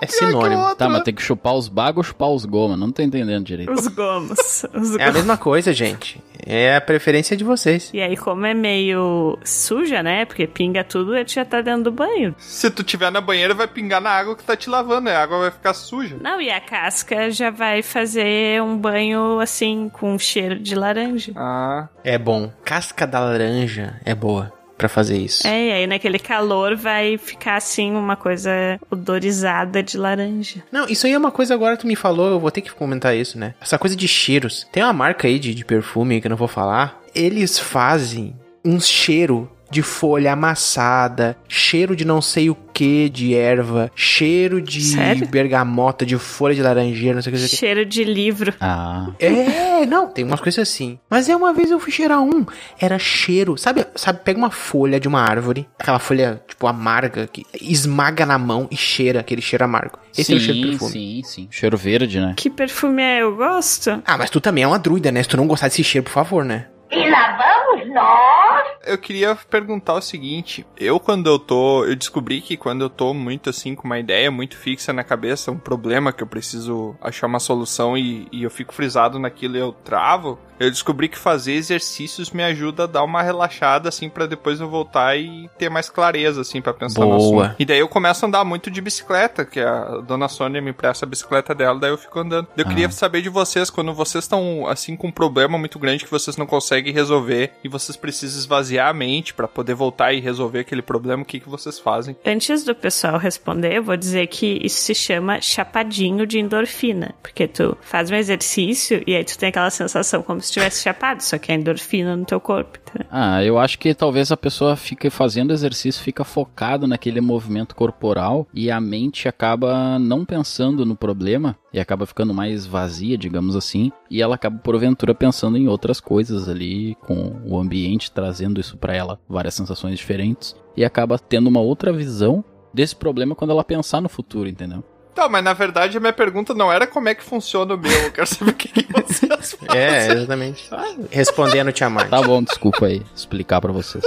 É 0.02 0.06
sinônimo. 0.08 0.74
Tá, 0.74 0.88
mas 0.88 1.02
tem 1.04 1.14
que 1.14 1.22
chupar 1.22 1.54
os 1.54 1.68
bagos 1.68 1.98
ou 1.98 2.02
chupar 2.02 2.28
os 2.30 2.44
goma? 2.44 2.76
Não 2.76 2.90
tô 2.90 3.02
entendendo 3.02 3.44
direito. 3.44 3.70
Os 3.72 3.86
gomos. 3.86 4.64
Os 4.74 4.96
É 4.96 5.04
a 5.04 5.12
mesma 5.12 5.36
coisa, 5.36 5.72
gente. 5.72 6.20
É 6.44 6.74
a 6.74 6.80
preferência 6.80 7.36
de 7.36 7.44
vocês. 7.44 7.88
E 7.94 8.00
aí, 8.00 8.16
como 8.16 8.44
é 8.44 8.52
meio 8.52 9.38
suja, 9.44 10.02
né? 10.02 10.24
Porque 10.24 10.44
pinga 10.44 10.82
tudo, 10.82 11.14
ele 11.14 11.28
já 11.28 11.44
tá 11.44 11.60
dentro 11.60 11.84
do 11.84 11.92
banho. 11.92 12.34
Se 12.36 12.68
tu 12.68 12.82
tiver 12.82 13.12
na 13.12 13.20
banheira, 13.20 13.54
vai 13.54 13.68
pingar 13.68 14.00
na 14.00 14.10
água 14.10 14.34
que 14.34 14.42
tá 14.42 14.56
te 14.56 14.68
lavando, 14.68 15.02
né? 15.02 15.14
A 15.14 15.22
água 15.22 15.38
vai 15.38 15.50
ficar 15.52 15.72
suja. 15.72 16.16
Não, 16.20 16.40
e 16.40 16.50
a 16.50 16.60
casca 16.60 17.30
já 17.30 17.50
vai 17.50 17.80
fazer 17.80 18.60
um 18.60 18.76
banho 18.76 19.38
assim, 19.38 19.88
com 19.88 20.18
cheiro 20.18 20.58
de 20.58 20.74
laranja. 20.74 21.32
Ah, 21.36 21.86
É 22.02 22.18
bom. 22.18 22.52
Casca 22.64 23.06
da 23.06 23.20
laranja 23.20 24.00
é 24.04 24.14
boa 24.14 24.52
pra 24.82 24.88
fazer 24.88 25.16
isso. 25.16 25.46
É, 25.46 25.68
e 25.68 25.72
aí 25.72 25.86
naquele 25.86 26.18
calor 26.18 26.74
vai 26.74 27.16
ficar 27.16 27.56
assim, 27.56 27.92
uma 27.92 28.16
coisa 28.16 28.50
odorizada 28.90 29.80
de 29.80 29.96
laranja. 29.96 30.64
Não, 30.72 30.88
isso 30.88 31.06
aí 31.06 31.12
é 31.12 31.18
uma 31.18 31.30
coisa 31.30 31.54
agora 31.54 31.76
tu 31.76 31.86
me 31.86 31.94
falou, 31.94 32.32
eu 32.32 32.40
vou 32.40 32.50
ter 32.50 32.62
que 32.62 32.72
comentar 32.72 33.16
isso, 33.16 33.38
né? 33.38 33.54
Essa 33.60 33.78
coisa 33.78 33.94
de 33.94 34.08
cheiros. 34.08 34.66
Tem 34.72 34.82
uma 34.82 34.92
marca 34.92 35.28
aí 35.28 35.38
de, 35.38 35.54
de 35.54 35.64
perfume 35.64 36.20
que 36.20 36.26
eu 36.26 36.30
não 36.30 36.36
vou 36.36 36.48
falar. 36.48 37.00
Eles 37.14 37.60
fazem 37.60 38.34
um 38.64 38.80
cheiro 38.80 39.48
de 39.70 39.82
folha 39.82 40.32
amassada, 40.32 41.36
cheiro 41.48 41.94
de 41.94 42.04
não 42.04 42.20
sei 42.20 42.50
o 42.50 42.54
que 42.72 43.08
de 43.08 43.34
erva, 43.34 43.90
cheiro 43.94 44.60
de 44.60 44.80
Sério? 44.80 45.26
bergamota, 45.28 46.04
de 46.06 46.16
folha 46.18 46.54
de 46.54 46.62
laranjeira, 46.62 47.14
não 47.14 47.22
sei 47.22 47.32
o 47.32 47.36
que. 47.36 47.48
Cheiro 47.48 47.84
de 47.84 48.04
livro. 48.04 48.54
Ah, 48.60 49.08
É, 49.18 49.84
não, 49.86 50.08
tem 50.08 50.24
umas 50.24 50.40
coisas 50.40 50.68
assim. 50.68 50.98
Mas 51.10 51.28
é 51.28 51.36
uma 51.36 51.52
vez 51.52 51.70
eu 51.70 51.78
fui 51.80 51.92
cheirar 51.92 52.20
um, 52.20 52.44
era 52.80 52.98
cheiro, 52.98 53.56
sabe, 53.56 53.86
sabe, 53.94 54.20
pega 54.24 54.38
uma 54.38 54.50
folha 54.50 54.98
de 54.98 55.08
uma 55.08 55.20
árvore, 55.20 55.68
aquela 55.78 55.98
folha, 55.98 56.42
tipo, 56.48 56.66
amarga, 56.66 57.26
que 57.26 57.44
esmaga 57.60 58.24
na 58.26 58.38
mão 58.38 58.68
e 58.70 58.76
cheira, 58.76 59.20
aquele 59.20 59.42
cheiro 59.42 59.64
amargo. 59.64 59.98
Esse 60.12 60.24
sim, 60.24 60.32
é 60.34 60.36
o 60.36 60.40
cheiro 60.40 60.60
de 60.60 60.66
perfume. 60.68 60.90
sim, 60.92 61.22
sim. 61.24 61.48
Cheiro 61.50 61.76
verde, 61.76 62.20
né? 62.20 62.34
Que 62.36 62.50
perfume 62.50 63.02
é? 63.02 63.22
Eu 63.22 63.36
gosto. 63.36 64.02
Ah, 64.04 64.16
mas 64.18 64.30
tu 64.30 64.40
também 64.40 64.64
é 64.64 64.66
uma 64.66 64.78
druida, 64.78 65.10
né? 65.10 65.22
Se 65.22 65.28
tu 65.28 65.36
não 65.36 65.46
gostar 65.46 65.68
desse 65.68 65.82
cheiro, 65.82 66.04
por 66.04 66.12
favor, 66.12 66.44
né? 66.44 66.66
E 66.90 67.08
lá 67.10 67.36
vamos 67.38 67.88
nós. 67.94 68.51
Eu 68.84 68.98
queria 68.98 69.34
perguntar 69.34 69.94
o 69.94 70.02
seguinte: 70.02 70.66
eu, 70.76 70.98
quando 70.98 71.28
eu 71.28 71.38
tô. 71.38 71.84
Eu 71.84 71.96
descobri 71.96 72.40
que 72.40 72.56
quando 72.56 72.82
eu 72.82 72.90
tô 72.90 73.14
muito 73.14 73.50
assim, 73.50 73.74
com 73.74 73.84
uma 73.84 73.98
ideia 73.98 74.30
muito 74.30 74.56
fixa 74.56 74.92
na 74.92 75.04
cabeça, 75.04 75.50
um 75.50 75.58
problema 75.58 76.12
que 76.12 76.22
eu 76.22 76.26
preciso 76.26 76.96
achar 77.00 77.26
uma 77.26 77.40
solução 77.40 77.96
e, 77.96 78.26
e 78.32 78.42
eu 78.42 78.50
fico 78.50 78.72
frisado 78.74 79.18
naquilo 79.18 79.56
e 79.56 79.60
eu 79.60 79.72
travo. 79.72 80.38
Eu 80.60 80.70
descobri 80.70 81.08
que 81.08 81.18
fazer 81.18 81.54
exercícios 81.54 82.30
me 82.30 82.42
ajuda 82.44 82.84
a 82.84 82.86
dar 82.86 83.02
uma 83.02 83.20
relaxada, 83.20 83.88
assim, 83.88 84.08
pra 84.08 84.26
depois 84.26 84.60
eu 84.60 84.68
voltar 84.68 85.16
e 85.16 85.50
ter 85.58 85.68
mais 85.68 85.90
clareza, 85.90 86.40
assim, 86.40 86.62
pra 86.62 86.72
pensar 86.72 87.00
no 87.00 87.16
Boa. 87.16 87.46
assunto. 87.46 87.56
E 87.60 87.64
daí 87.64 87.80
eu 87.80 87.88
começo 87.88 88.24
a 88.24 88.28
andar 88.28 88.44
muito 88.44 88.70
de 88.70 88.80
bicicleta, 88.80 89.44
que 89.44 89.58
a 89.58 89.98
dona 90.06 90.28
Sônia 90.28 90.62
me 90.62 90.70
empresta 90.70 91.04
a 91.04 91.08
bicicleta 91.08 91.52
dela, 91.52 91.80
daí 91.80 91.90
eu 91.90 91.98
fico 91.98 92.16
andando. 92.16 92.46
Eu 92.56 92.64
queria 92.64 92.88
saber 92.92 93.22
de 93.22 93.28
vocês, 93.28 93.70
quando 93.70 93.92
vocês 93.92 94.22
estão, 94.22 94.64
assim, 94.68 94.94
com 94.94 95.08
um 95.08 95.12
problema 95.12 95.58
muito 95.58 95.80
grande 95.80 96.04
que 96.04 96.10
vocês 96.10 96.36
não 96.36 96.46
conseguem 96.46 96.92
resolver 96.92 97.54
e 97.64 97.68
vocês 97.68 97.96
precisam 97.96 98.38
esvaziar 98.38 98.71
a 98.78 98.92
mente 98.92 99.34
pra 99.34 99.48
poder 99.48 99.74
voltar 99.74 100.12
e 100.12 100.20
resolver 100.20 100.60
aquele 100.60 100.82
problema, 100.82 101.22
o 101.22 101.26
que, 101.26 101.40
que 101.40 101.48
vocês 101.48 101.78
fazem? 101.78 102.16
Antes 102.24 102.64
do 102.64 102.74
pessoal 102.74 103.18
responder, 103.18 103.74
eu 103.74 103.82
vou 103.82 103.96
dizer 103.96 104.26
que 104.26 104.58
isso 104.62 104.78
se 104.78 104.94
chama 104.94 105.40
chapadinho 105.40 106.26
de 106.26 106.38
endorfina. 106.38 107.14
Porque 107.22 107.46
tu 107.46 107.76
faz 107.80 108.10
um 108.10 108.14
exercício 108.14 109.02
e 109.06 109.14
aí 109.14 109.24
tu 109.24 109.38
tem 109.38 109.48
aquela 109.48 109.70
sensação 109.70 110.22
como 110.22 110.40
se 110.40 110.52
tivesse 110.52 110.82
chapado, 110.82 111.22
só 111.22 111.38
que 111.38 111.52
é 111.52 111.54
endorfina 111.54 112.16
no 112.16 112.24
teu 112.24 112.40
corpo. 112.40 112.81
Tá? 112.92 113.06
Ah, 113.10 113.44
eu 113.44 113.58
acho 113.58 113.78
que 113.78 113.94
talvez 113.94 114.30
a 114.30 114.36
pessoa 114.36 114.76
fique 114.76 115.08
fazendo 115.10 115.52
exercício, 115.52 116.02
fica 116.02 116.24
focado 116.24 116.86
naquele 116.86 117.20
movimento 117.20 117.74
corporal 117.74 118.46
e 118.52 118.70
a 118.70 118.80
mente 118.80 119.28
acaba 119.28 119.98
não 119.98 120.24
pensando 120.24 120.84
no 120.84 120.96
problema 120.96 121.56
e 121.72 121.80
acaba 121.80 122.06
ficando 122.06 122.34
mais 122.34 122.66
vazia, 122.66 123.16
digamos 123.16 123.56
assim, 123.56 123.90
e 124.10 124.20
ela 124.20 124.34
acaba 124.34 124.58
porventura 124.58 125.14
pensando 125.14 125.56
em 125.56 125.68
outras 125.68 126.00
coisas 126.00 126.48
ali, 126.48 126.94
com 127.06 127.40
o 127.46 127.58
ambiente 127.58 128.10
trazendo 128.10 128.60
isso 128.60 128.76
pra 128.76 128.94
ela, 128.94 129.18
várias 129.28 129.54
sensações 129.54 129.98
diferentes, 129.98 130.54
e 130.76 130.84
acaba 130.84 131.18
tendo 131.18 131.48
uma 131.48 131.60
outra 131.60 131.92
visão 131.92 132.44
desse 132.74 132.96
problema 132.96 133.34
quando 133.34 133.50
ela 133.50 133.64
pensar 133.64 134.00
no 134.00 134.08
futuro, 134.08 134.48
entendeu? 134.48 134.82
Tá, 135.14 135.28
mas 135.28 135.44
na 135.44 135.52
verdade 135.52 135.96
a 135.96 136.00
minha 136.00 136.12
pergunta 136.12 136.54
não 136.54 136.72
era 136.72 136.86
como 136.86 137.08
é 137.08 137.14
que 137.14 137.22
funciona 137.22 137.74
o 137.74 137.78
meu, 137.78 137.90
eu 137.90 138.12
quero 138.12 138.26
saber 138.26 138.50
o 138.52 138.54
que, 138.54 138.68
que 138.68 138.92
vocês 138.92 139.52
fazem. 139.60 139.80
É, 139.80 140.12
exatamente. 140.12 140.70
Respondendo 141.10 141.72
Tiamat. 141.72 142.08
Tá 142.08 142.22
bom, 142.22 142.42
desculpa 142.42 142.86
aí 142.86 143.02
explicar 143.14 143.60
pra 143.60 143.72
vocês 143.72 144.02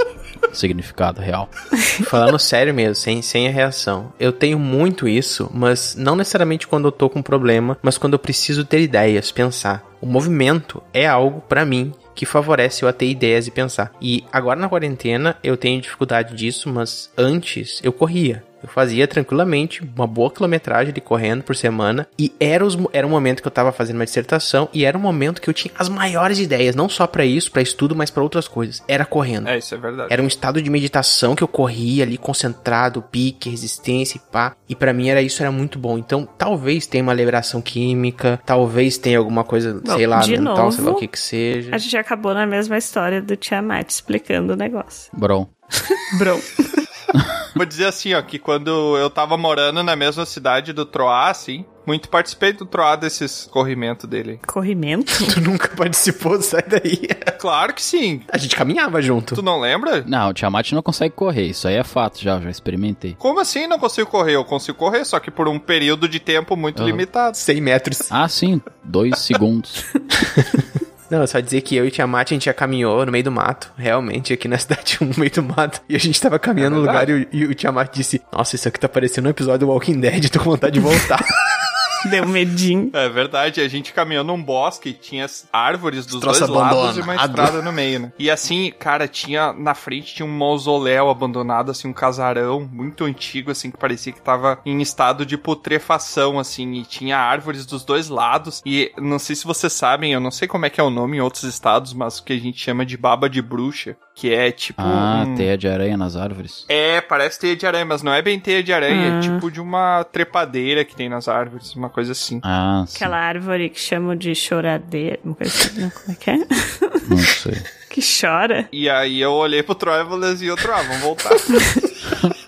o 0.50 0.54
significado 0.54 1.20
real. 1.20 1.48
Falando 2.06 2.38
sério 2.38 2.74
mesmo, 2.74 2.94
sem, 2.94 3.22
sem 3.22 3.46
a 3.46 3.50
reação. 3.50 4.12
Eu 4.18 4.32
tenho 4.32 4.58
muito 4.58 5.06
isso, 5.06 5.50
mas 5.54 5.94
não 5.94 6.16
necessariamente 6.16 6.66
quando 6.66 6.88
eu 6.88 6.92
tô 6.92 7.08
com 7.08 7.20
um 7.20 7.22
problema, 7.22 7.78
mas 7.82 7.98
quando 7.98 8.14
eu 8.14 8.18
preciso 8.18 8.64
ter 8.64 8.80
ideias, 8.80 9.30
pensar. 9.30 9.84
O 10.00 10.06
movimento 10.06 10.82
é 10.92 11.06
algo, 11.06 11.40
pra 11.40 11.64
mim, 11.64 11.92
que 12.14 12.26
favorece 12.26 12.84
eu 12.84 12.88
a 12.88 12.92
ter 12.92 13.06
ideias 13.06 13.46
e 13.46 13.50
pensar. 13.50 13.92
E 14.00 14.24
agora 14.32 14.58
na 14.58 14.68
quarentena 14.68 15.36
eu 15.42 15.56
tenho 15.56 15.80
dificuldade 15.80 16.34
disso, 16.34 16.68
mas 16.68 17.10
antes 17.16 17.80
eu 17.82 17.92
corria. 17.92 18.42
Eu 18.66 18.72
fazia 18.72 19.06
tranquilamente 19.06 19.82
uma 19.96 20.06
boa 20.06 20.28
quilometragem 20.28 20.92
de 20.92 21.00
correndo 21.00 21.44
por 21.44 21.54
semana. 21.54 22.08
E 22.18 22.32
era, 22.40 22.66
os, 22.66 22.76
era 22.92 23.06
um 23.06 23.10
momento 23.10 23.40
que 23.40 23.46
eu 23.46 23.52
tava 23.52 23.70
fazendo 23.70 23.96
uma 23.96 24.04
dissertação. 24.04 24.68
E 24.72 24.84
era 24.84 24.98
um 24.98 25.00
momento 25.00 25.40
que 25.40 25.48
eu 25.48 25.54
tinha 25.54 25.72
as 25.78 25.88
maiores 25.88 26.40
ideias. 26.40 26.74
Não 26.74 26.88
só 26.88 27.06
pra 27.06 27.24
isso, 27.24 27.50
pra 27.52 27.62
estudo, 27.62 27.94
mas 27.94 28.10
pra 28.10 28.22
outras 28.22 28.48
coisas. 28.48 28.82
Era 28.88 29.04
correndo. 29.04 29.48
É, 29.48 29.58
isso 29.58 29.72
é 29.72 29.78
verdade. 29.78 30.12
Era 30.12 30.20
um 30.20 30.26
estado 30.26 30.60
de 30.60 30.68
meditação 30.68 31.36
que 31.36 31.44
eu 31.44 31.48
corria 31.48 32.02
ali, 32.02 32.18
concentrado, 32.18 33.00
pique, 33.00 33.48
resistência 33.48 34.18
e 34.18 34.32
pá. 34.32 34.56
E 34.68 34.74
pra 34.74 34.92
mim 34.92 35.08
era 35.08 35.22
isso, 35.22 35.40
era 35.42 35.52
muito 35.52 35.78
bom. 35.78 35.96
Então, 35.96 36.28
talvez 36.36 36.88
tenha 36.88 37.04
uma 37.04 37.14
liberação 37.14 37.62
química, 37.62 38.40
talvez 38.44 38.98
tenha 38.98 39.18
alguma 39.18 39.44
coisa, 39.44 39.80
Não, 39.84 39.96
sei 39.96 40.06
lá, 40.08 40.26
mental, 40.26 40.72
sei 40.72 40.82
lá 40.82 40.90
o 40.90 40.92
novo, 40.92 40.98
que 40.98 41.06
que 41.06 41.20
seja. 41.20 41.72
A 41.72 41.78
gente 41.78 41.96
acabou 41.96 42.34
na 42.34 42.46
mesma 42.46 42.76
história 42.76 43.22
do 43.22 43.36
Tiamat 43.36 43.88
explicando 43.90 44.54
o 44.54 44.56
negócio. 44.56 45.10
Bron. 45.16 45.46
Bro. 46.18 46.40
Vou 47.56 47.66
dizer 47.66 47.86
assim, 47.86 48.14
ó, 48.14 48.22
que 48.22 48.38
quando 48.38 48.96
eu 48.98 49.08
tava 49.10 49.36
morando 49.36 49.82
na 49.82 49.96
mesma 49.96 50.26
cidade 50.26 50.72
do 50.72 50.84
Troá, 50.84 51.30
assim, 51.30 51.64
muito 51.86 52.08
participei 52.08 52.52
do 52.52 52.66
Troá 52.66 52.96
desses 52.96 53.46
corrimentos 53.50 54.08
dele. 54.08 54.40
Corrimento? 54.46 55.12
Tu 55.32 55.40
nunca 55.40 55.68
participou, 55.68 56.40
sai 56.42 56.62
daí. 56.62 57.06
Claro 57.38 57.72
que 57.72 57.82
sim. 57.82 58.22
A 58.32 58.38
gente 58.38 58.56
caminhava 58.56 59.00
junto. 59.00 59.34
Tu 59.34 59.42
não 59.42 59.60
lembra? 59.60 60.04
Não, 60.06 60.30
o 60.30 60.34
Tiamat 60.34 60.72
não 60.72 60.82
consegue 60.82 61.14
correr. 61.14 61.46
Isso 61.46 61.68
aí 61.68 61.76
é 61.76 61.84
fato 61.84 62.20
já, 62.20 62.40
já 62.40 62.50
experimentei. 62.50 63.14
Como 63.18 63.38
assim 63.40 63.66
não 63.66 63.78
consigo 63.78 64.10
correr? 64.10 64.34
Eu 64.34 64.44
consigo 64.44 64.76
correr, 64.76 65.04
só 65.04 65.18
que 65.20 65.30
por 65.30 65.48
um 65.48 65.58
período 65.58 66.08
de 66.08 66.18
tempo 66.20 66.56
muito 66.56 66.80
Aham. 66.82 66.90
limitado. 66.90 67.36
100 67.36 67.60
metros. 67.60 68.02
Ah, 68.10 68.28
sim. 68.28 68.60
Dois 68.82 69.18
segundos. 69.20 69.84
Não, 71.10 71.22
é 71.22 71.26
só 71.26 71.38
dizer 71.40 71.60
que 71.60 71.76
eu 71.76 71.86
e 71.86 71.90
Tiamat, 71.90 72.30
a 72.30 72.34
gente 72.34 72.46
já 72.46 72.54
caminhou 72.54 73.04
no 73.06 73.12
meio 73.12 73.22
do 73.24 73.30
mato. 73.32 73.72
Realmente, 73.76 74.32
aqui 74.32 74.48
na 74.48 74.58
cidade, 74.58 74.98
no 75.00 75.12
meio 75.16 75.30
do 75.30 75.42
mato. 75.42 75.80
E 75.88 75.94
a 75.96 75.98
gente 75.98 76.20
tava 76.20 76.38
caminhando 76.38 76.76
É 76.76 76.78
no 76.80 76.84
lugar 76.86 77.08
e, 77.08 77.12
o- 77.12 77.26
e 77.32 77.44
o 77.44 77.54
Tiamat 77.54 77.92
disse: 77.94 78.20
Nossa, 78.32 78.56
isso 78.56 78.66
aqui 78.68 78.78
tá 78.80 78.88
parecendo 78.88 79.28
um 79.28 79.30
episódio 79.30 79.66
do 79.66 79.68
Walking 79.72 80.00
Dead, 80.00 80.28
tô 80.30 80.38
com 80.40 80.50
vontade 80.50 80.74
de 80.74 80.80
voltar. 80.80 81.24
Deu 82.10 82.26
medinho. 82.26 82.90
É 82.92 83.08
verdade, 83.08 83.60
a 83.60 83.68
gente 83.68 83.92
caminhou 83.92 84.22
num 84.24 84.42
bosque, 84.42 84.92
tinha 84.92 85.24
as 85.24 85.48
árvores 85.52 86.06
dos 86.06 86.20
Troço 86.20 86.40
dois 86.46 86.50
lados 86.50 86.96
e 86.96 87.00
uma 87.00 87.14
estrada 87.16 87.62
no 87.62 87.72
meio, 87.72 88.00
né? 88.00 88.12
E 88.18 88.30
assim, 88.30 88.72
cara, 88.78 89.08
tinha 89.08 89.52
na 89.52 89.74
frente 89.74 90.14
tinha 90.14 90.26
um 90.26 90.30
mausoléu 90.38 91.08
abandonado, 91.10 91.70
assim, 91.70 91.88
um 91.88 91.92
casarão 91.92 92.60
muito 92.70 93.04
antigo, 93.04 93.50
assim, 93.50 93.70
que 93.70 93.76
parecia 93.78 94.12
que 94.12 94.20
tava 94.20 94.58
em 94.64 94.80
estado 94.80 95.24
de 95.26 95.36
putrefação, 95.36 96.38
assim, 96.38 96.74
e 96.74 96.84
tinha 96.84 97.18
árvores 97.18 97.66
dos 97.66 97.84
dois 97.84 98.08
lados. 98.08 98.62
E 98.64 98.92
não 98.98 99.18
sei 99.18 99.34
se 99.36 99.44
vocês 99.44 99.72
sabem, 99.72 100.12
eu 100.12 100.20
não 100.20 100.30
sei 100.30 100.46
como 100.48 100.66
é 100.66 100.70
que 100.70 100.80
é 100.80 100.84
o 100.84 100.90
nome 100.90 101.16
em 101.16 101.20
outros 101.20 101.44
estados, 101.44 101.92
mas 101.92 102.18
o 102.18 102.24
que 102.24 102.32
a 102.32 102.38
gente 102.38 102.58
chama 102.60 102.84
de 102.86 102.96
baba 102.96 103.28
de 103.28 103.42
bruxa, 103.42 103.96
que 104.14 104.32
é 104.32 104.50
tipo. 104.50 104.80
Ah, 104.80 105.24
um- 105.26 105.34
teia 105.34 105.56
de 105.58 105.68
aranha 105.68 105.96
nas 105.96 106.16
árvores. 106.16 106.64
É, 106.68 107.00
parece 107.00 107.38
teia 107.40 107.56
de 107.56 107.66
aranha, 107.66 107.84
mas 107.84 108.02
não 108.02 108.12
é 108.12 108.22
bem 108.22 108.38
teia 108.38 108.62
de 108.62 108.72
aranha, 108.72 109.14
Ah. 109.14 109.18
é 109.18 109.20
tipo 109.20 109.50
de 109.50 109.60
uma 109.60 110.04
trepadeira 110.04 110.84
que 110.84 110.94
tem 110.94 111.08
nas 111.08 111.28
árvores, 111.28 111.74
uma 111.74 111.85
coisa 111.88 112.12
assim. 112.12 112.40
Ah, 112.42 112.84
sim. 112.86 112.96
Aquela 112.96 113.18
árvore 113.18 113.68
que 113.70 113.80
chamam 113.80 114.14
de 114.16 114.34
choradeira. 114.34 115.18
Uma 115.24 115.34
coisa 115.34 115.52
assim, 115.52 115.80
não, 115.80 115.90
como 115.90 116.12
é 116.12 116.14
que 116.14 116.30
é? 116.30 116.36
Não 117.08 117.18
sei. 117.18 117.62
Que 117.90 118.00
chora. 118.02 118.68
E 118.72 118.90
aí 118.90 119.20
eu 119.20 119.32
olhei 119.32 119.62
pro 119.62 119.74
Travelers 119.74 120.42
e 120.42 120.50
outro, 120.50 120.72
ah, 120.72 120.82
vamos 120.82 121.00
voltar. 121.00 121.30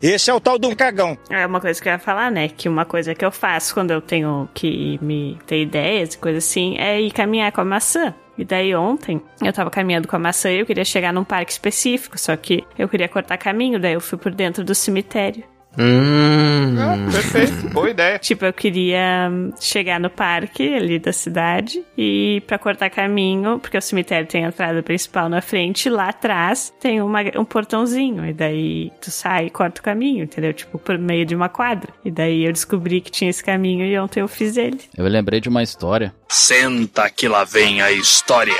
Esse 0.00 0.30
é 0.30 0.34
o 0.34 0.40
tal 0.40 0.58
do 0.58 0.74
cagão. 0.76 1.16
É 1.30 1.46
uma 1.46 1.60
coisa 1.60 1.80
que 1.80 1.88
eu 1.88 1.92
ia 1.92 1.98
falar, 1.98 2.30
né? 2.30 2.48
Que 2.48 2.68
uma 2.68 2.84
coisa 2.84 3.14
que 3.14 3.24
eu 3.24 3.32
faço 3.32 3.72
quando 3.72 3.90
eu 3.90 4.00
tenho 4.00 4.48
que 4.54 4.98
me 5.02 5.38
ter 5.46 5.62
ideias 5.62 6.14
e 6.14 6.18
coisa 6.18 6.38
assim 6.38 6.76
é 6.78 7.00
ir 7.00 7.10
caminhar 7.10 7.50
com 7.50 7.62
a 7.62 7.64
maçã. 7.64 8.14
E 8.38 8.44
daí 8.44 8.74
ontem 8.74 9.20
eu 9.42 9.52
tava 9.52 9.70
caminhando 9.70 10.06
com 10.06 10.14
a 10.14 10.18
maçã 10.18 10.50
e 10.50 10.60
eu 10.60 10.66
queria 10.66 10.84
chegar 10.84 11.12
num 11.12 11.24
parque 11.24 11.50
específico, 11.50 12.18
só 12.18 12.36
que 12.36 12.64
eu 12.78 12.88
queria 12.88 13.08
cortar 13.08 13.38
caminho, 13.38 13.80
daí 13.80 13.94
eu 13.94 14.00
fui 14.00 14.18
por 14.18 14.32
dentro 14.32 14.62
do 14.62 14.74
cemitério. 14.74 15.42
Hum. 15.78 16.76
ah, 16.78 17.10
perfeito, 17.12 17.68
boa 17.70 17.90
ideia. 17.90 18.18
Tipo, 18.18 18.44
eu 18.46 18.52
queria 18.52 19.28
hum, 19.30 19.52
chegar 19.60 20.00
no 20.00 20.10
parque 20.10 20.74
ali 20.74 20.98
da 20.98 21.12
cidade 21.12 21.82
e 21.96 22.42
pra 22.46 22.58
cortar 22.58 22.90
caminho, 22.90 23.58
porque 23.58 23.76
o 23.76 23.82
cemitério 23.82 24.26
tem 24.26 24.44
a 24.44 24.48
entrada 24.48 24.82
principal 24.82 25.28
na 25.28 25.40
frente, 25.40 25.88
lá 25.88 26.08
atrás 26.08 26.72
tem 26.80 27.00
uma- 27.00 27.20
um 27.36 27.44
portãozinho. 27.44 28.24
E 28.26 28.32
daí 28.32 28.90
tu 29.00 29.10
sai 29.10 29.46
e 29.46 29.50
corta 29.50 29.80
o 29.80 29.84
caminho, 29.84 30.24
entendeu? 30.24 30.52
Tipo, 30.52 30.78
por 30.78 30.98
meio 30.98 31.24
de 31.24 31.34
uma 31.34 31.48
quadra. 31.48 31.92
E 32.04 32.10
daí 32.10 32.44
eu 32.44 32.52
descobri 32.52 33.00
que 33.00 33.10
tinha 33.10 33.30
esse 33.30 33.42
caminho 33.44 33.84
e 33.84 33.98
ontem 33.98 34.20
eu 34.20 34.28
fiz 34.28 34.56
ele. 34.56 34.80
Eu 34.96 35.06
lembrei 35.06 35.40
de 35.40 35.48
uma 35.48 35.62
história 35.62 36.14
Senta 36.28 37.08
que 37.10 37.28
lá 37.28 37.44
vem 37.44 37.80
a 37.80 37.90
história. 37.92 38.54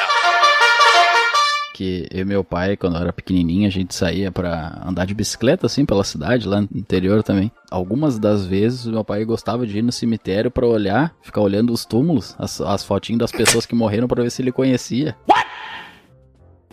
Que 1.76 2.08
eu 2.10 2.22
e 2.22 2.24
meu 2.24 2.42
pai, 2.42 2.74
quando 2.74 2.96
eu 2.96 3.02
era 3.02 3.12
pequenininho, 3.12 3.66
a 3.66 3.70
gente 3.70 3.94
saía 3.94 4.32
pra 4.32 4.82
andar 4.86 5.04
de 5.04 5.12
bicicleta, 5.12 5.66
assim, 5.66 5.84
pela 5.84 6.04
cidade, 6.04 6.48
lá 6.48 6.62
no 6.62 6.68
interior 6.74 7.22
também. 7.22 7.52
Algumas 7.70 8.18
das 8.18 8.46
vezes, 8.46 8.86
meu 8.86 9.04
pai 9.04 9.26
gostava 9.26 9.66
de 9.66 9.76
ir 9.76 9.82
no 9.82 9.92
cemitério 9.92 10.50
pra 10.50 10.66
olhar, 10.66 11.14
ficar 11.20 11.42
olhando 11.42 11.74
os 11.74 11.84
túmulos, 11.84 12.34
as, 12.38 12.62
as 12.62 12.82
fotinhas 12.82 13.18
das 13.18 13.32
pessoas 13.32 13.66
que 13.66 13.74
morreram 13.74 14.08
pra 14.08 14.22
ver 14.22 14.30
se 14.30 14.40
ele 14.40 14.52
conhecia. 14.52 15.14
What? 15.28 15.46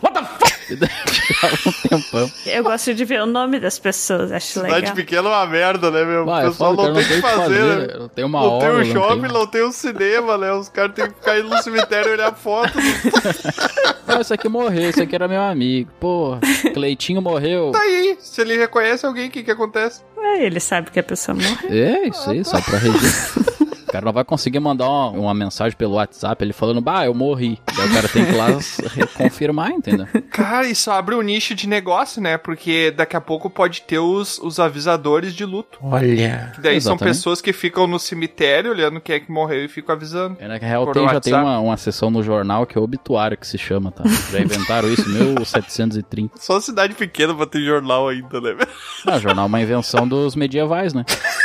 What 0.00 0.14
the 0.14 0.24
fuck? 0.24 0.53
E 0.70 0.76
daí 0.76 0.88
ficava 0.88 1.56
um 1.68 1.88
tempão. 1.88 2.32
Eu 2.46 2.62
gosto 2.64 2.94
de 2.94 3.04
ver 3.04 3.20
o 3.22 3.26
nome 3.26 3.60
das 3.60 3.78
pessoas, 3.78 4.32
acho 4.32 4.46
Cidade 4.46 4.74
legal. 4.74 4.94
pequena 4.94 5.28
é 5.28 5.32
uma 5.32 5.46
merda, 5.46 5.90
né, 5.90 6.04
meu? 6.04 6.24
Vai, 6.24 6.44
o 6.44 6.46
eu 6.46 6.50
pessoal 6.52 6.74
falo, 6.74 6.88
não 6.88 6.94
cara, 6.94 7.06
tem 7.06 7.18
o 7.18 7.22
que 7.22 7.28
fazer, 7.28 7.64
né? 7.88 7.94
Não 7.98 8.08
tem 8.08 8.24
uma 8.24 8.40
Não 8.40 8.48
hora, 8.48 8.66
tem 8.66 8.80
um 8.80 8.92
shopping, 8.92 9.20
tem... 9.22 9.32
não 9.32 9.46
tem 9.46 9.64
um 9.64 9.72
cinema, 9.72 10.38
né? 10.38 10.52
Os 10.52 10.68
caras 10.68 10.94
têm 10.94 11.06
que 11.06 11.14
ficar 11.14 11.38
indo 11.38 11.48
no 11.50 11.62
cemitério 11.62 12.08
e 12.10 12.12
olhar 12.14 12.34
foto. 12.34 12.72
Ah, 14.06 14.20
esse 14.20 14.34
aqui 14.34 14.50
morreu, 14.50 14.90
esse 14.90 15.00
aqui 15.00 15.14
era 15.14 15.26
meu 15.26 15.40
amigo. 15.40 15.90
Porra, 15.98 16.38
Cleitinho 16.74 17.22
morreu. 17.22 17.70
Tá 17.72 17.80
aí, 17.80 18.16
se 18.20 18.38
ele 18.42 18.54
reconhece 18.56 19.06
alguém, 19.06 19.28
o 19.28 19.30
que 19.30 19.42
que 19.42 19.50
acontece? 19.50 20.02
É, 20.18 20.44
ele 20.44 20.60
sabe 20.60 20.90
que 20.90 21.00
a 21.00 21.02
pessoa 21.02 21.34
morreu. 21.34 21.56
É, 21.70 22.08
isso 22.08 22.28
aí, 22.30 22.44
só 22.44 22.60
pra 22.60 22.76
registro. 22.78 23.44
O 23.94 23.96
cara 23.96 24.06
não 24.06 24.12
vai 24.12 24.24
conseguir 24.24 24.58
mandar 24.58 24.88
uma, 24.88 25.10
uma 25.10 25.34
mensagem 25.34 25.78
pelo 25.78 25.94
WhatsApp, 25.94 26.42
ele 26.44 26.52
falando, 26.52 26.80
bah, 26.80 27.06
eu 27.06 27.14
morri. 27.14 27.60
Daí 27.76 27.88
o 27.88 27.92
cara 27.92 28.08
tem 28.08 28.24
que 28.24 28.32
ir 28.32 28.36
lá 28.36 28.48
confirmar, 29.14 29.70
entendeu? 29.70 30.08
Cara, 30.30 30.66
isso 30.66 30.90
abre 30.90 31.14
um 31.14 31.22
nicho 31.22 31.54
de 31.54 31.68
negócio, 31.68 32.20
né? 32.20 32.36
Porque 32.36 32.90
daqui 32.90 33.14
a 33.14 33.20
pouco 33.20 33.48
pode 33.48 33.82
ter 33.82 34.00
os, 34.00 34.40
os 34.40 34.58
avisadores 34.58 35.32
de 35.32 35.44
luto. 35.44 35.78
Olha. 35.80 36.50
Que 36.56 36.60
daí 36.60 36.80
são 36.80 36.94
Exatamente. 36.94 37.16
pessoas 37.16 37.40
que 37.40 37.52
ficam 37.52 37.86
no 37.86 38.00
cemitério 38.00 38.72
olhando 38.72 39.00
quem 39.00 39.14
é 39.14 39.20
que 39.20 39.30
morreu 39.30 39.64
e 39.64 39.68
ficam 39.68 39.94
avisando. 39.94 40.38
É, 40.40 40.48
na 40.48 40.56
real, 40.56 40.86
Por 40.86 40.94
tem, 40.94 41.08
já 41.08 41.20
tem 41.20 41.34
uma, 41.34 41.60
uma 41.60 41.76
seção 41.76 42.10
no 42.10 42.20
jornal 42.20 42.66
que 42.66 42.76
é 42.76 42.80
obituário 42.80 43.36
que 43.36 43.46
se 43.46 43.58
chama, 43.58 43.92
tá? 43.92 44.02
Já 44.32 44.40
inventaram 44.40 44.88
isso 44.92 45.06
em 45.08 45.34
1730. 45.34 46.36
Só 46.40 46.60
cidade 46.60 46.94
pequena 46.94 47.32
pra 47.32 47.46
ter 47.46 47.62
jornal 47.62 48.08
ainda, 48.08 48.40
né? 48.40 48.56
Ah, 49.06 49.18
jornal 49.18 49.44
é 49.44 49.48
uma 49.48 49.60
invenção 49.60 50.06
dos 50.08 50.34
medievais, 50.34 50.94
né? 50.94 51.04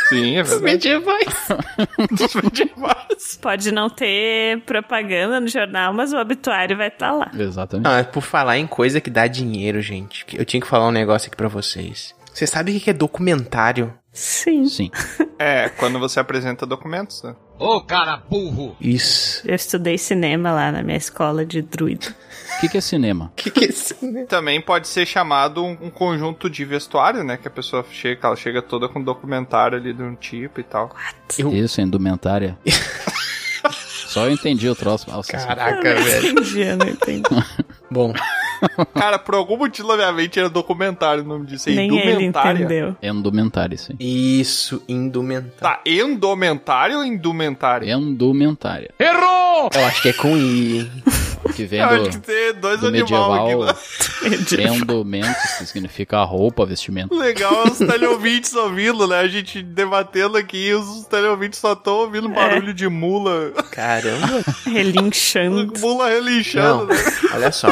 Sim, 0.09 0.37
é 0.37 0.43
verdade. 0.43 0.63
Medievais. 0.63 1.47
Dos 2.11 2.33
medievais. 2.35 3.39
Pode 3.41 3.71
não 3.71 3.89
ter 3.89 4.61
propaganda 4.61 5.39
no 5.39 5.47
jornal, 5.47 5.93
mas 5.93 6.13
o 6.13 6.17
obituário 6.17 6.77
vai 6.77 6.87
estar 6.87 7.11
lá. 7.11 7.29
Exatamente. 7.37 7.87
Ah, 7.87 8.03
por 8.03 8.21
falar 8.21 8.57
em 8.57 8.65
coisa 8.65 9.01
que 9.01 9.09
dá 9.09 9.27
dinheiro, 9.27 9.81
gente, 9.81 10.25
eu 10.33 10.45
tinha 10.45 10.61
que 10.61 10.67
falar 10.67 10.87
um 10.87 10.91
negócio 10.91 11.27
aqui 11.27 11.35
pra 11.35 11.47
vocês. 11.47 12.15
Você 12.33 12.47
sabe 12.47 12.71
o 12.71 12.73
que 12.73 12.79
que 12.79 12.89
é 12.89 12.93
documentário? 12.93 13.93
Sim. 14.11 14.65
Sim. 14.65 14.89
É, 15.37 15.69
quando 15.69 15.99
você 15.99 16.19
apresenta 16.19 16.65
documentos, 16.65 17.21
né? 17.23 17.35
Ô 17.59 17.81
cara 17.81 18.15
burro. 18.17 18.75
Isso. 18.79 19.41
Eu 19.45 19.53
estudei 19.55 19.97
cinema 19.97 20.51
lá 20.51 20.71
na 20.71 20.81
minha 20.81 20.97
escola 20.97 21.45
de 21.45 21.61
druido. 21.61 22.07
O 22.57 22.61
que, 22.61 22.69
que 22.69 22.77
é 22.77 22.81
cinema? 22.81 23.25
O 23.25 23.29
que, 23.35 23.51
que 23.51 23.65
é 23.65 24.05
né? 24.05 24.25
Também 24.25 24.61
pode 24.61 24.87
ser 24.87 25.05
chamado 25.05 25.63
um, 25.63 25.77
um 25.81 25.89
conjunto 25.89 26.49
de 26.49 26.63
vestuário, 26.63 27.23
né? 27.23 27.35
Que 27.37 27.47
a 27.47 27.51
pessoa 27.51 27.85
chega, 27.91 28.27
ela 28.27 28.35
chega 28.37 28.61
toda 28.61 28.87
com 28.87 29.01
documentário 29.03 29.77
ali 29.77 29.93
de 29.93 30.01
um 30.01 30.15
tipo 30.15 30.59
e 30.59 30.63
tal. 30.63 30.95
Eu- 31.37 31.53
Isso, 31.53 31.81
indumentária. 31.81 32.57
Só 34.07 34.25
eu 34.25 34.31
entendi 34.31 34.67
o 34.67 34.73
troço. 34.75 35.09
Nossa, 35.09 35.33
Caraca, 35.33 35.87
Eu 35.87 35.95
não 35.95 36.03
velho. 36.03 36.27
entendi, 36.31 36.61
eu 36.61 36.77
não 36.77 36.87
entendi. 36.87 37.23
Bom, 37.91 38.13
Cara, 38.93 39.17
por 39.19 39.35
algum 39.35 39.57
motivo 39.57 39.87
na 39.87 39.95
minha 39.95 40.11
mente 40.11 40.39
era 40.39 40.49
documentário 40.49 41.23
o 41.23 41.27
nome 41.27 41.45
disso. 41.45 41.69
É 41.69 41.73
Nem 41.73 41.97
ele 41.97 42.09
indumentária. 42.11 42.57
entendeu. 42.59 42.95
É 43.01 43.07
indumentária, 43.09 43.75
isso 43.75 43.91
aí. 43.91 44.39
isso, 44.39 44.81
indumentário. 44.87 45.53
Tá, 45.59 45.81
endomentário 45.85 46.97
ou 46.97 47.05
indumentária? 47.05 47.91
Indumentária. 47.93 48.91
Errou! 48.99 49.69
Eu 49.73 49.85
acho 49.85 50.01
que 50.01 50.09
é 50.09 50.13
com 50.13 50.35
I. 50.37 50.89
Que 51.55 51.65
vem 51.65 51.79
Eu 51.79 51.85
acho 51.87 52.03
que 52.11 52.17
do, 52.17 52.21
tem 52.21 52.53
dois 52.53 52.79
do 52.81 52.87
animais 52.87 53.11
aqui. 53.11 53.13
medieval 53.13 53.65
Né? 53.65 54.75
endumentos, 54.77 55.57
que 55.57 55.65
significa 55.65 56.21
roupa, 56.23 56.65
vestimento. 56.65 57.15
Legal 57.15 57.63
é 57.65 57.69
os 57.69 57.77
teleouvintes 57.77 58.53
ouvindo, 58.53 59.07
né? 59.07 59.19
A 59.19 59.27
gente 59.27 59.61
debatendo 59.63 60.37
aqui 60.37 60.67
e 60.67 60.73
os 60.73 61.05
teleouvintes 61.05 61.57
só 61.59 61.73
estão 61.73 61.93
ouvindo 61.95 62.29
barulho 62.29 62.73
de 62.73 62.87
mula. 62.89 63.51
Caramba. 63.71 64.43
Relinchando. 64.65 65.73
Mula 65.79 66.09
relinchando, 66.09 66.85
Não, 66.85 66.93
né? 66.93 67.03
olha 67.33 67.51
só. 67.51 67.69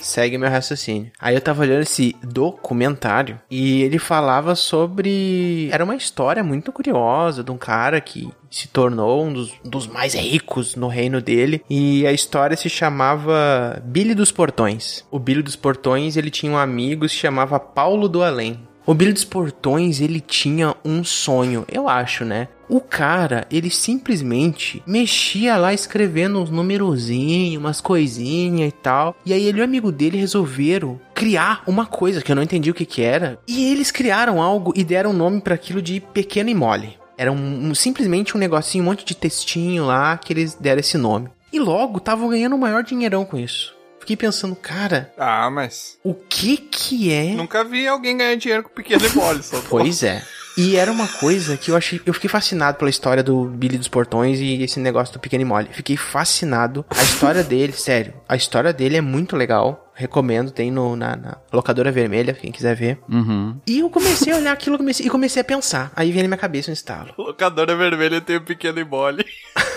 Segue 0.00 0.38
meu 0.38 0.50
raciocínio. 0.50 1.10
Aí 1.18 1.34
eu 1.34 1.40
tava 1.40 1.62
olhando 1.62 1.82
esse 1.82 2.16
documentário 2.22 3.40
e 3.50 3.82
ele 3.82 3.98
falava 3.98 4.54
sobre. 4.54 5.68
Era 5.72 5.84
uma 5.84 5.96
história 5.96 6.42
muito 6.42 6.72
curiosa 6.72 7.42
de 7.42 7.50
um 7.50 7.58
cara 7.58 8.00
que 8.00 8.30
se 8.50 8.68
tornou 8.68 9.24
um 9.24 9.32
dos, 9.32 9.52
dos 9.64 9.86
mais 9.86 10.14
ricos 10.14 10.76
no 10.76 10.88
reino 10.88 11.20
dele. 11.20 11.62
E 11.68 12.06
a 12.06 12.12
história 12.12 12.56
se 12.56 12.68
chamava 12.68 13.82
Billy 13.84 14.14
dos 14.14 14.32
Portões. 14.32 15.04
O 15.10 15.18
Billy 15.18 15.42
dos 15.42 15.56
Portões 15.56 16.16
ele 16.16 16.30
tinha 16.30 16.52
um 16.52 16.58
amigo 16.58 17.04
que 17.04 17.10
se 17.10 17.16
chamava 17.16 17.58
Paulo 17.58 18.08
do 18.08 18.22
Além. 18.22 18.58
O 18.86 18.94
Billy 18.94 19.12
dos 19.12 19.24
Portões, 19.24 20.00
ele 20.00 20.20
tinha 20.20 20.74
um 20.84 21.02
sonho, 21.02 21.64
eu 21.70 21.88
acho, 21.88 22.24
né? 22.24 22.46
O 22.68 22.80
cara, 22.80 23.44
ele 23.50 23.68
simplesmente 23.68 24.82
mexia 24.86 25.56
lá 25.56 25.74
escrevendo 25.74 26.40
uns 26.40 26.50
numerozinhos, 26.50 27.60
umas 27.60 27.80
coisinhas 27.80 28.68
e 28.68 28.72
tal. 28.72 29.16
E 29.26 29.32
aí 29.32 29.44
ele 29.44 29.58
e 29.58 29.60
o 29.60 29.64
amigo 29.64 29.90
dele 29.90 30.18
resolveram 30.18 31.00
criar 31.14 31.62
uma 31.66 31.84
coisa 31.86 32.22
que 32.22 32.30
eu 32.30 32.36
não 32.36 32.42
entendi 32.42 32.70
o 32.70 32.74
que 32.74 32.84
que 32.84 33.02
era. 33.02 33.38
E 33.46 33.70
eles 33.72 33.90
criaram 33.90 34.40
algo 34.40 34.72
e 34.76 34.84
deram 34.84 35.12
nome 35.12 35.40
para 35.40 35.54
aquilo 35.54 35.82
de 35.82 36.00
Pequeno 36.00 36.50
e 36.50 36.54
Mole. 36.54 36.96
Era 37.18 37.32
um, 37.32 37.68
um- 37.70 37.74
simplesmente 37.74 38.36
um 38.36 38.40
negocinho, 38.40 38.84
um 38.84 38.86
monte 38.86 39.04
de 39.04 39.16
textinho 39.16 39.84
lá 39.86 40.16
que 40.16 40.32
eles 40.32 40.54
deram 40.54 40.80
esse 40.80 40.96
nome. 40.96 41.28
E 41.52 41.58
logo 41.58 41.98
estavam 41.98 42.28
ganhando 42.28 42.54
o 42.56 42.58
maior 42.58 42.82
dinheirão 42.82 43.24
com 43.24 43.36
isso. 43.38 43.74
Fiquei 44.06 44.16
pensando, 44.16 44.54
cara, 44.54 45.12
Ah, 45.18 45.50
mas. 45.50 45.98
o 46.04 46.14
que 46.14 46.56
que 46.58 47.12
é 47.12 47.34
Nunca 47.34 47.64
vi 47.64 47.88
alguém 47.88 48.16
ganhar 48.16 48.36
dinheiro 48.36 48.62
com 48.62 48.68
pequeno 48.70 49.04
e 49.04 49.10
mole, 49.16 49.42
só. 49.42 49.60
Pois 49.68 50.04
é. 50.04 50.22
E 50.56 50.76
era 50.76 50.92
uma 50.92 51.08
coisa 51.08 51.56
que 51.56 51.72
eu 51.72 51.76
achei. 51.76 52.00
Eu 52.06 52.14
fiquei 52.14 52.30
fascinado 52.30 52.78
pela 52.78 52.88
história 52.88 53.20
do 53.20 53.46
Billy 53.46 53.76
dos 53.76 53.88
Portões 53.88 54.38
e 54.38 54.62
esse 54.62 54.78
negócio 54.78 55.12
do 55.12 55.18
Pequeno 55.18 55.42
e 55.42 55.44
Mole. 55.44 55.68
Fiquei 55.72 55.96
fascinado. 55.96 56.84
A 56.88 57.02
história 57.02 57.42
dele, 57.44 57.72
sério. 57.72 58.14
A 58.28 58.36
história 58.36 58.72
dele 58.72 58.96
é 58.96 59.00
muito 59.00 59.34
legal. 59.36 59.92
Recomendo, 59.92 60.52
tem 60.52 60.70
no, 60.70 60.94
na, 60.94 61.16
na 61.16 61.36
locadora 61.52 61.90
vermelha, 61.90 62.32
quem 62.32 62.52
quiser 62.52 62.76
ver. 62.76 63.00
Uhum. 63.08 63.58
E 63.66 63.80
eu 63.80 63.90
comecei 63.90 64.32
a 64.32 64.36
olhar 64.36 64.52
aquilo 64.52 64.78
comecei, 64.78 65.04
e 65.06 65.10
comecei 65.10 65.42
a 65.42 65.44
pensar. 65.44 65.90
Aí 65.96 66.10
veio 66.12 66.22
na 66.22 66.28
minha 66.28 66.38
cabeça 66.38 66.70
um 66.70 66.74
estalo. 66.74 67.12
Locadora 67.18 67.74
vermelha 67.76 68.20
tem 68.20 68.36
o 68.36 68.42
pequeno 68.42 68.78
e 68.78 68.84
mole. 68.84 69.26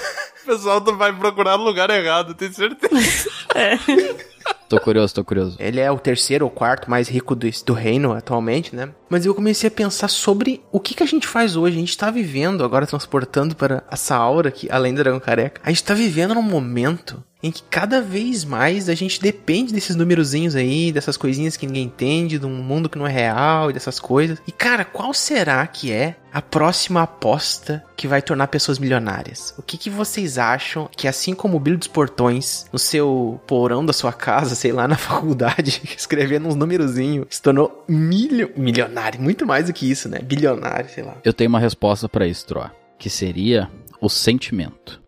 O 0.50 0.54
pessoal 0.54 0.82
vai 0.98 1.14
procurar 1.14 1.60
no 1.60 1.64
lugar 1.64 1.92
errado, 1.92 2.34
tenho 2.34 2.52
certeza. 2.52 3.30
Tô 4.70 4.80
curioso, 4.80 5.16
tô 5.16 5.24
curioso. 5.24 5.58
Ele 5.60 5.80
é 5.80 5.92
o 5.92 5.98
terceiro 5.98 6.46
ou 6.46 6.52
quarto 6.52 6.90
mais 6.90 7.10
rico 7.10 7.36
do, 7.36 7.50
do 7.66 7.74
reino 7.74 8.14
atualmente, 8.14 8.76
né? 8.76 8.90
Mas 9.10 9.26
eu 9.26 9.34
comecei 9.34 9.68
a 9.68 9.72
pensar 9.72 10.08
sobre 10.08 10.62
o 10.72 10.80
que, 10.80 10.94
que 10.94 11.02
a 11.02 11.08
gente 11.08 11.28
faz 11.28 11.56
hoje. 11.56 11.76
A 11.76 11.80
gente 11.80 11.98
tá 11.98 12.12
vivendo, 12.12 12.64
agora 12.64 12.86
transportando 12.86 13.56
para 13.56 13.84
essa 13.90 14.16
aura 14.16 14.50
aqui, 14.50 14.68
além 14.70 14.94
do 14.94 15.02
Dragão 15.02 15.20
Careca. 15.20 15.60
A 15.64 15.70
gente 15.70 15.84
tá 15.84 15.96
vivendo 15.96 16.36
num 16.36 16.44
momento 16.44 17.24
em 17.42 17.52
que 17.52 17.64
cada 17.64 18.02
vez 18.02 18.44
mais 18.44 18.90
a 18.90 18.94
gente 18.94 19.22
depende 19.22 19.74
desses 19.74 19.96
numerozinhos 19.96 20.56
aí, 20.56 20.92
dessas 20.92 21.16
coisinhas 21.16 21.56
que 21.56 21.66
ninguém 21.66 21.86
entende, 21.86 22.38
de 22.38 22.46
um 22.46 22.62
mundo 22.62 22.90
que 22.90 22.98
não 22.98 23.08
é 23.08 23.12
real 23.12 23.70
e 23.70 23.74
dessas 23.74 24.00
coisas. 24.00 24.40
E 24.46 24.52
cara, 24.52 24.84
qual 24.84 25.14
será 25.14 25.66
que 25.66 25.92
é 25.92 26.18
a 26.32 26.42
próxima 26.42 27.02
aposta 27.02 27.84
que 27.96 28.08
vai 28.08 28.22
tornar 28.22 28.48
pessoas 28.48 28.78
milionárias? 28.78 29.54
O 29.58 29.62
que, 29.62 29.78
que 29.78 29.90
vocês 29.90 30.38
acham 30.38 30.90
que 30.96 31.08
assim 31.08 31.34
como 31.34 31.58
o 31.58 31.60
Billy 31.60 31.78
dos 31.78 31.88
Portões, 31.88 32.66
no 32.72 32.80
seu 32.80 33.40
porão 33.48 33.86
da 33.86 33.94
sua 33.94 34.12
casa, 34.12 34.39
sei 34.46 34.72
lá, 34.72 34.88
na 34.88 34.98
faculdade, 34.98 35.82
escrevendo 35.98 36.48
uns 36.48 36.56
numerozinhos, 36.56 37.28
se 37.30 37.42
tornou 37.42 37.84
milho... 37.88 38.52
milionário, 38.56 39.22
muito 39.22 39.46
mais 39.46 39.68
do 39.68 39.74
que 39.74 39.90
isso, 39.90 40.10
né? 40.10 40.20
Bilionário, 40.20 40.90
sei 40.90 41.04
lá. 41.04 41.18
Eu 41.24 41.34
tenho 41.34 41.50
uma 41.50 41.60
resposta 41.60 42.08
pra 42.08 42.28
isso, 42.28 42.46
Troa. 42.46 42.72
Que 42.98 43.10
seria 43.10 43.70
o 44.02 44.10
sentimento. 44.10 45.02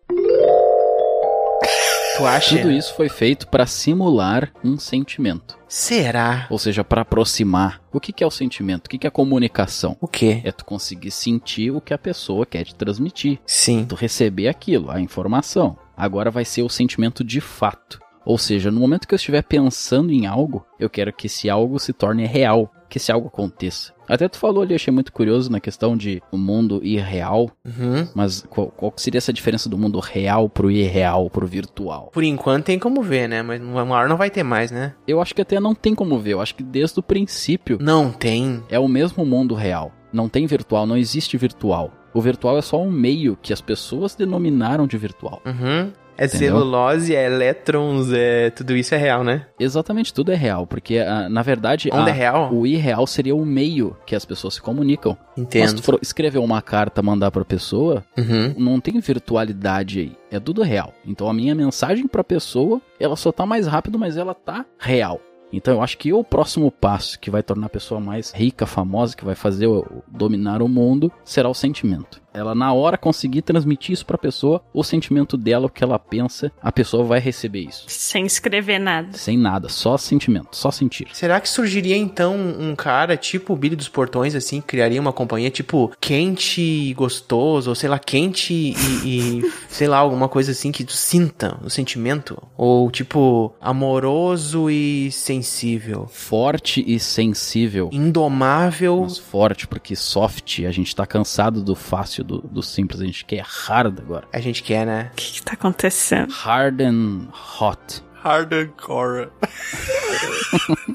Tu 2.16 2.26
acha? 2.26 2.56
Tudo 2.56 2.70
isso 2.70 2.94
foi 2.94 3.08
feito 3.08 3.48
pra 3.48 3.66
simular 3.66 4.52
um 4.62 4.78
sentimento. 4.78 5.58
Será? 5.66 6.46
Ou 6.50 6.58
seja, 6.58 6.84
pra 6.84 7.00
aproximar. 7.00 7.80
O 7.90 7.98
que 7.98 8.12
que 8.12 8.22
é 8.22 8.26
o 8.26 8.30
sentimento? 8.30 8.86
O 8.86 8.90
que 8.90 8.98
que 8.98 9.06
é 9.06 9.08
a 9.08 9.10
comunicação? 9.10 9.96
O 9.98 10.06
quê? 10.06 10.42
É 10.44 10.52
tu 10.52 10.64
conseguir 10.64 11.10
sentir 11.10 11.70
o 11.70 11.80
que 11.80 11.94
a 11.94 11.98
pessoa 11.98 12.44
quer 12.44 12.64
te 12.64 12.74
transmitir. 12.74 13.40
Sim. 13.46 13.86
Tu 13.88 13.94
receber 13.94 14.48
aquilo, 14.48 14.90
a 14.90 15.00
informação. 15.00 15.78
Agora 15.96 16.30
vai 16.30 16.44
ser 16.44 16.62
o 16.62 16.68
sentimento 16.68 17.24
de 17.24 17.40
fato. 17.40 17.98
Ou 18.24 18.38
seja, 18.38 18.70
no 18.70 18.80
momento 18.80 19.06
que 19.06 19.14
eu 19.14 19.16
estiver 19.16 19.42
pensando 19.42 20.12
em 20.12 20.26
algo, 20.26 20.64
eu 20.78 20.88
quero 20.90 21.12
que 21.12 21.26
esse 21.26 21.50
algo 21.50 21.78
se 21.78 21.92
torne 21.92 22.24
real, 22.26 22.70
que 22.88 22.98
esse 22.98 23.10
algo 23.10 23.28
aconteça. 23.28 23.92
Até 24.08 24.28
tu 24.28 24.36
falou 24.38 24.62
ali, 24.62 24.74
achei 24.74 24.92
muito 24.92 25.12
curioso 25.12 25.50
na 25.50 25.58
questão 25.58 25.96
de 25.96 26.22
o 26.30 26.36
mundo 26.36 26.80
irreal, 26.84 27.50
Uhum. 27.64 28.06
mas 28.14 28.44
qual, 28.50 28.66
qual 28.68 28.92
seria 28.96 29.16
essa 29.18 29.32
diferença 29.32 29.68
do 29.68 29.78
mundo 29.78 29.98
real 29.98 30.48
pro 30.50 30.70
irreal, 30.70 31.30
pro 31.30 31.46
virtual? 31.46 32.10
Por 32.12 32.22
enquanto 32.22 32.66
tem 32.66 32.78
como 32.78 33.02
ver, 33.02 33.28
né? 33.28 33.42
Mas 33.42 33.60
uma 33.62 33.82
hora 33.96 34.08
não 34.08 34.16
vai 34.18 34.28
ter 34.30 34.42
mais, 34.42 34.70
né? 34.70 34.94
Eu 35.08 35.20
acho 35.22 35.34
que 35.34 35.40
até 35.40 35.58
não 35.58 35.74
tem 35.74 35.94
como 35.94 36.18
ver, 36.18 36.34
eu 36.34 36.40
acho 36.42 36.54
que 36.54 36.62
desde 36.62 37.00
o 37.00 37.02
princípio 37.02 37.78
Não 37.80 38.10
tem. 38.12 38.62
é 38.68 38.78
o 38.78 38.86
mesmo 38.88 39.24
mundo 39.24 39.54
real. 39.54 39.90
Não 40.12 40.28
tem 40.28 40.46
virtual, 40.46 40.84
não 40.86 40.96
existe 40.96 41.38
virtual. 41.38 41.90
O 42.12 42.20
virtual 42.20 42.58
é 42.58 42.62
só 42.62 42.78
um 42.82 42.90
meio 42.90 43.38
que 43.40 43.54
as 43.54 43.62
pessoas 43.62 44.14
denominaram 44.14 44.86
de 44.86 44.98
virtual. 44.98 45.40
Uhum. 45.46 45.90
É 46.16 46.26
Entendeu? 46.26 46.56
celulose, 46.58 47.14
é 47.16 47.24
elétrons, 47.26 48.12
é 48.12 48.50
tudo 48.50 48.76
isso 48.76 48.94
é 48.94 48.98
real, 48.98 49.24
né? 49.24 49.46
Exatamente, 49.58 50.12
tudo 50.12 50.30
é 50.30 50.34
real, 50.36 50.66
porque 50.66 50.98
ah, 50.98 51.28
na 51.28 51.42
verdade 51.42 51.88
a- 51.92 52.08
é 52.08 52.12
real? 52.12 52.52
o 52.52 52.66
irreal 52.66 53.06
seria 53.06 53.34
o 53.34 53.44
meio 53.46 53.96
que 54.06 54.14
as 54.14 54.24
pessoas 54.24 54.54
se 54.54 54.62
comunicam. 54.62 55.16
Mas 55.20 55.34
se 55.36 55.40
Entendo. 55.40 55.76
tu 55.76 55.82
for 55.82 55.98
escrever 56.02 56.38
uma 56.38 56.60
carta, 56.62 57.02
mandar 57.02 57.30
pra 57.30 57.44
pessoa, 57.44 58.04
Uhum. 58.16 58.54
não 58.58 58.80
tem 58.80 59.00
virtualidade 59.00 60.00
aí, 60.00 60.12
é 60.30 60.38
tudo 60.38 60.62
real. 60.62 60.92
Então 61.06 61.28
a 61.28 61.32
minha 61.34 61.54
mensagem 61.54 62.06
pra 62.06 62.22
pessoa, 62.22 62.80
ela 63.00 63.16
só 63.16 63.32
tá 63.32 63.46
mais 63.46 63.66
rápido, 63.66 63.98
mas 63.98 64.16
ela 64.16 64.34
tá 64.34 64.64
real. 64.78 65.20
Então 65.52 65.74
eu 65.74 65.82
acho 65.82 65.98
que 65.98 66.12
o 66.12 66.24
próximo 66.24 66.70
passo 66.70 67.18
que 67.20 67.30
vai 67.30 67.42
tornar 67.42 67.66
a 67.66 67.70
pessoa 67.70 68.00
mais 68.00 68.32
rica, 68.32 68.64
famosa, 68.64 69.14
que 69.16 69.24
vai 69.24 69.34
fazer 69.34 69.68
dominar 70.08 70.62
o 70.62 70.68
mundo, 70.68 71.12
será 71.24 71.48
o 71.48 71.54
sentimento. 71.54 72.21
Ela 72.34 72.54
na 72.54 72.72
hora 72.72 72.96
conseguir 72.96 73.42
transmitir 73.42 73.92
isso 73.92 74.06
pra 74.06 74.18
pessoa, 74.18 74.62
o 74.72 74.82
sentimento 74.82 75.36
dela, 75.36 75.66
o 75.66 75.70
que 75.70 75.84
ela 75.84 75.98
pensa, 75.98 76.52
a 76.62 76.72
pessoa 76.72 77.04
vai 77.04 77.20
receber 77.20 77.60
isso. 77.60 77.84
Sem 77.88 78.26
escrever 78.26 78.78
nada. 78.78 79.16
Sem 79.16 79.36
nada, 79.36 79.68
só 79.68 79.96
sentimento, 79.96 80.56
só 80.56 80.70
sentir. 80.70 81.08
Será 81.12 81.40
que 81.40 81.48
surgiria 81.48 81.96
então 81.96 82.36
um 82.36 82.74
cara 82.74 83.16
tipo 83.16 83.52
o 83.52 83.56
Billy 83.56 83.76
dos 83.76 83.88
Portões, 83.88 84.34
assim, 84.34 84.60
criaria 84.60 85.00
uma 85.00 85.12
companhia 85.12 85.50
tipo 85.50 85.92
quente 86.00 86.60
e 86.60 86.94
gostoso, 86.94 87.70
ou 87.70 87.74
sei 87.74 87.88
lá, 87.88 87.98
quente 87.98 88.54
e, 88.54 88.74
e, 89.04 89.52
sei 89.68 89.88
lá, 89.88 89.98
alguma 89.98 90.28
coisa 90.28 90.52
assim 90.52 90.72
que 90.72 90.84
tu 90.84 90.92
sinta 90.92 91.58
o 91.62 91.70
sentimento? 91.70 92.42
Ou 92.56 92.90
tipo, 92.90 93.54
amoroso 93.60 94.70
e 94.70 95.10
sensível? 95.12 96.06
Forte 96.10 96.82
e 96.86 96.98
sensível. 96.98 97.90
Indomável. 97.92 99.00
Mas 99.02 99.18
forte, 99.18 99.66
porque 99.66 99.94
soft, 99.94 100.60
a 100.60 100.70
gente 100.70 100.94
tá 100.94 101.06
cansado 101.06 101.62
do 101.62 101.74
fácil, 101.74 102.21
do, 102.22 102.38
do 102.38 102.62
simples, 102.62 103.00
a 103.00 103.04
gente 103.04 103.24
quer 103.24 103.42
hard 103.44 103.98
agora. 103.98 104.26
A 104.32 104.40
gente 104.40 104.62
quer, 104.62 104.86
né? 104.86 105.10
O 105.12 105.16
que, 105.16 105.32
que 105.34 105.42
tá 105.42 105.52
acontecendo? 105.54 106.30
Hard 106.32 106.80
and 106.80 107.28
hot. 107.60 108.02
Hardcore. 108.22 109.30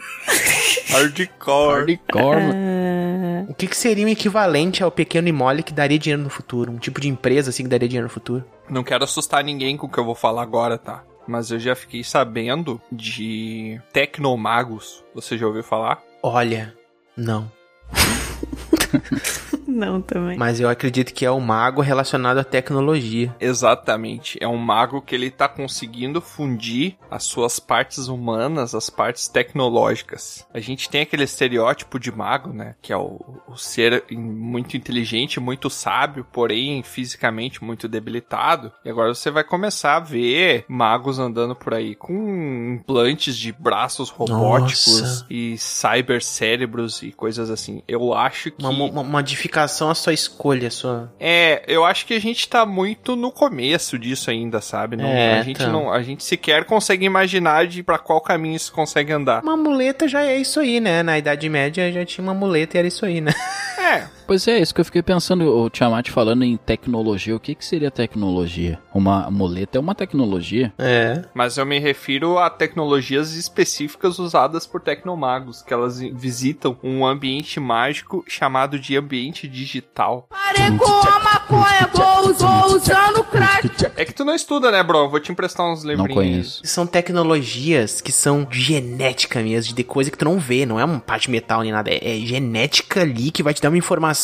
Hardcore. 0.90 1.98
Hardcore. 1.98 2.42
Ah, 2.42 3.46
O 3.50 3.54
que, 3.54 3.68
que 3.68 3.76
seria 3.78 4.06
um 4.06 4.10
equivalente 4.10 4.82
ao 4.84 4.90
pequeno 4.92 5.28
e 5.28 5.32
mole 5.32 5.62
que 5.64 5.74
daria 5.74 6.00
dinheiro 6.00 6.22
no 6.24 6.30
futuro? 6.30 6.72
Um 6.72 6.78
tipo 6.78 7.02
de 7.02 7.08
empresa 7.10 7.50
assim 7.50 7.64
que 7.64 7.70
daria 7.70 7.88
dinheiro 7.88 8.08
no 8.08 8.14
futuro? 8.14 8.46
Não 8.70 8.84
quero 8.84 9.04
assustar 9.04 9.44
ninguém 9.44 9.76
com 9.78 9.88
o 9.88 9.90
que 9.90 9.98
eu 9.98 10.06
vou 10.06 10.16
falar 10.16 10.42
agora, 10.44 10.78
tá? 10.78 11.04
Mas 11.28 11.52
eu 11.52 11.60
já 11.60 11.76
fiquei 11.76 12.04
sabendo 12.04 12.82
de 12.92 13.82
tecnomagos. 13.92 15.04
Você 15.14 15.38
já 15.38 15.46
ouviu 15.46 15.64
falar? 15.64 16.02
Olha, 16.24 16.74
não. 17.16 17.52
não, 19.78 20.02
também. 20.02 20.38
Mas 20.38 20.60
eu 20.60 20.70
acredito 20.70 21.14
que 21.14 21.26
é 21.26 21.32
o 21.32 21.40
mago 21.40 21.82
relacionado 21.82 22.38
à 22.38 22.44
tecnologia. 22.44 23.36
Exatamente. 23.40 24.38
É 24.42 24.48
um 24.48 24.58
mago 24.58 25.02
que 25.02 25.14
ele 25.14 25.30
tá 25.30 25.48
conseguindo 25.48 26.22
fundir 26.22 26.98
as 27.10 27.24
suas 27.24 27.60
partes 27.60 28.08
humanas, 28.08 28.74
as 28.74 28.90
partes 28.90 29.28
tecnológicas. 29.28 30.46
A 30.54 30.60
gente 30.60 30.90
tem 30.90 31.02
aquele 31.02 31.24
estereótipo 31.24 32.00
de 32.00 32.12
mago, 32.12 32.54
né? 32.54 32.76
Que 32.82 32.94
é 32.94 32.98
o, 32.98 33.20
o 33.48 33.58
ser 33.58 34.06
muito 34.12 34.78
inteligente, 34.78 35.40
muito 35.40 35.70
sábio, 35.70 36.26
porém 36.32 36.82
fisicamente 36.84 37.64
muito 37.64 37.88
debilitado. 37.88 38.72
E 38.86 38.90
agora 38.90 39.14
você 39.14 39.30
vai 39.30 39.44
começar 39.44 39.98
a 39.98 40.00
ver 40.00 40.66
magos 40.68 41.20
andando 41.20 41.56
por 41.56 41.74
aí 41.74 41.96
com 41.96 42.76
implantes 42.76 43.38
de 43.38 43.52
braços 43.52 44.10
robóticos 44.10 45.02
Nossa. 45.02 45.26
e 45.30 45.58
cybercérebros 45.58 47.02
e 47.04 47.12
coisas 47.12 47.50
assim. 47.50 47.82
Eu 47.88 48.14
acho 48.14 48.52
que. 48.52 48.66
Uma, 48.66 49.02
uma 49.02 49.22
modificação 49.68 49.90
à 49.90 49.96
sua 49.96 50.14
escolha, 50.14 50.72
sua. 50.72 51.12
É, 51.20 51.64
eu 51.68 51.84
acho 51.86 52.06
que 52.06 52.14
a 52.14 52.20
gente 52.20 52.48
tá 52.48 52.66
muito 52.66 53.16
no 53.16 53.32
começo 53.32 53.98
disso 54.00 54.30
ainda, 54.32 54.62
sabe? 54.62 54.96
Não- 54.96 55.06
É, 55.06 55.40
a 55.40 55.44
gente 55.44 55.58
tá. 55.60 55.68
não, 55.68 55.92
a 55.92 56.02
gente 56.02 56.24
sequer 56.24 56.64
consegue 56.66 57.06
imaginar 57.06 57.68
de 57.68 57.84
para 57.84 58.00
qual 58.00 58.22
caminho 58.22 58.56
isso 58.56 58.72
consegue 58.72 59.12
andar. 59.12 59.44
Uma 59.44 59.58
muleta 59.58 60.08
já 60.08 60.24
é 60.24 60.38
isso 60.38 60.60
aí, 60.60 60.80
né? 60.80 61.04
Na 61.04 61.18
Idade 61.18 61.48
Média 61.50 61.92
já 61.92 62.06
tinha 62.06 62.24
uma 62.24 62.34
muleta 62.34 62.78
e 62.78 62.80
era 62.80 62.88
isso 62.88 63.06
aí, 63.06 63.22
né? 63.22 63.34
É, 63.78 64.08
Pois 64.28 64.46
é, 64.46 64.60
isso 64.60 64.76
que 64.76 64.82
eu 64.82 64.86
fiquei 64.86 65.02
pensando, 65.02 65.48
o 65.48 65.70
Tiamat 65.70 66.12
falando 66.12 66.44
em 66.44 66.58
tecnologia, 66.58 67.34
o 67.34 67.40
que, 67.40 67.56
que 67.56 67.64
seria 67.64 67.90
tecnologia? 67.90 68.78
Uma 68.94 69.32
muleta 69.32 69.78
é 69.78 69.80
uma 69.80 69.96
tecnologia? 69.96 70.74
É. 70.78 71.24
Mas 71.34 71.58
eu 71.58 71.66
me 71.66 71.80
refiro 71.80 72.38
a 72.38 72.50
tecnologias 72.50 73.34
específicas 73.36 74.20
usadas 74.20 74.68
por 74.68 74.82
tecnomagos, 74.82 75.62
que 75.62 75.74
elas 75.74 76.00
visitam 76.00 76.78
um 76.84 77.06
ambiente 77.06 77.58
mágico 77.58 78.26
chamado 78.28 78.78
de 78.78 78.98
ambiente 78.98 79.48
digital. 79.48 80.28
Parei 80.30 80.78
com 80.78 81.08
a 81.08 81.20
maconha, 81.20 81.90
vou, 81.94 82.34
vou 82.34 82.76
usando 82.76 83.24
crack. 83.24 83.70
É 83.96 84.04
que 84.04 84.14
tu 84.14 84.26
não 84.26 84.36
estuda, 84.36 84.70
né, 84.72 84.84
bro? 84.84 85.10
Vou 85.10 85.22
te 85.22 85.32
emprestar 85.32 85.66
uns 85.66 85.86
Não 85.86 85.92
livrinhos. 85.92 86.14
conheço. 86.14 86.62
São 86.66 86.86
tecnologias 86.86 88.02
que 88.02 88.12
são 88.12 88.46
genética 88.52 89.42
mesmo, 89.42 89.74
de 89.74 89.84
coisa 89.86 90.12
que 90.12 90.18
tu 90.18 90.26
não 90.26 90.38
vê, 90.38 90.66
não 90.66 90.78
é 90.78 90.84
um 90.84 91.00
pá 91.00 91.18
de 91.18 91.32
metal 91.32 91.62
nem 91.62 91.72
nada, 91.72 91.90
é, 91.90 92.18
é 92.18 92.20
genética 92.20 93.02
ali 93.02 93.32
que 93.32 93.42
vai 93.42 93.54
te 93.54 93.62
dar 93.62 93.70
uma 93.70 93.78
informação. 93.78 94.17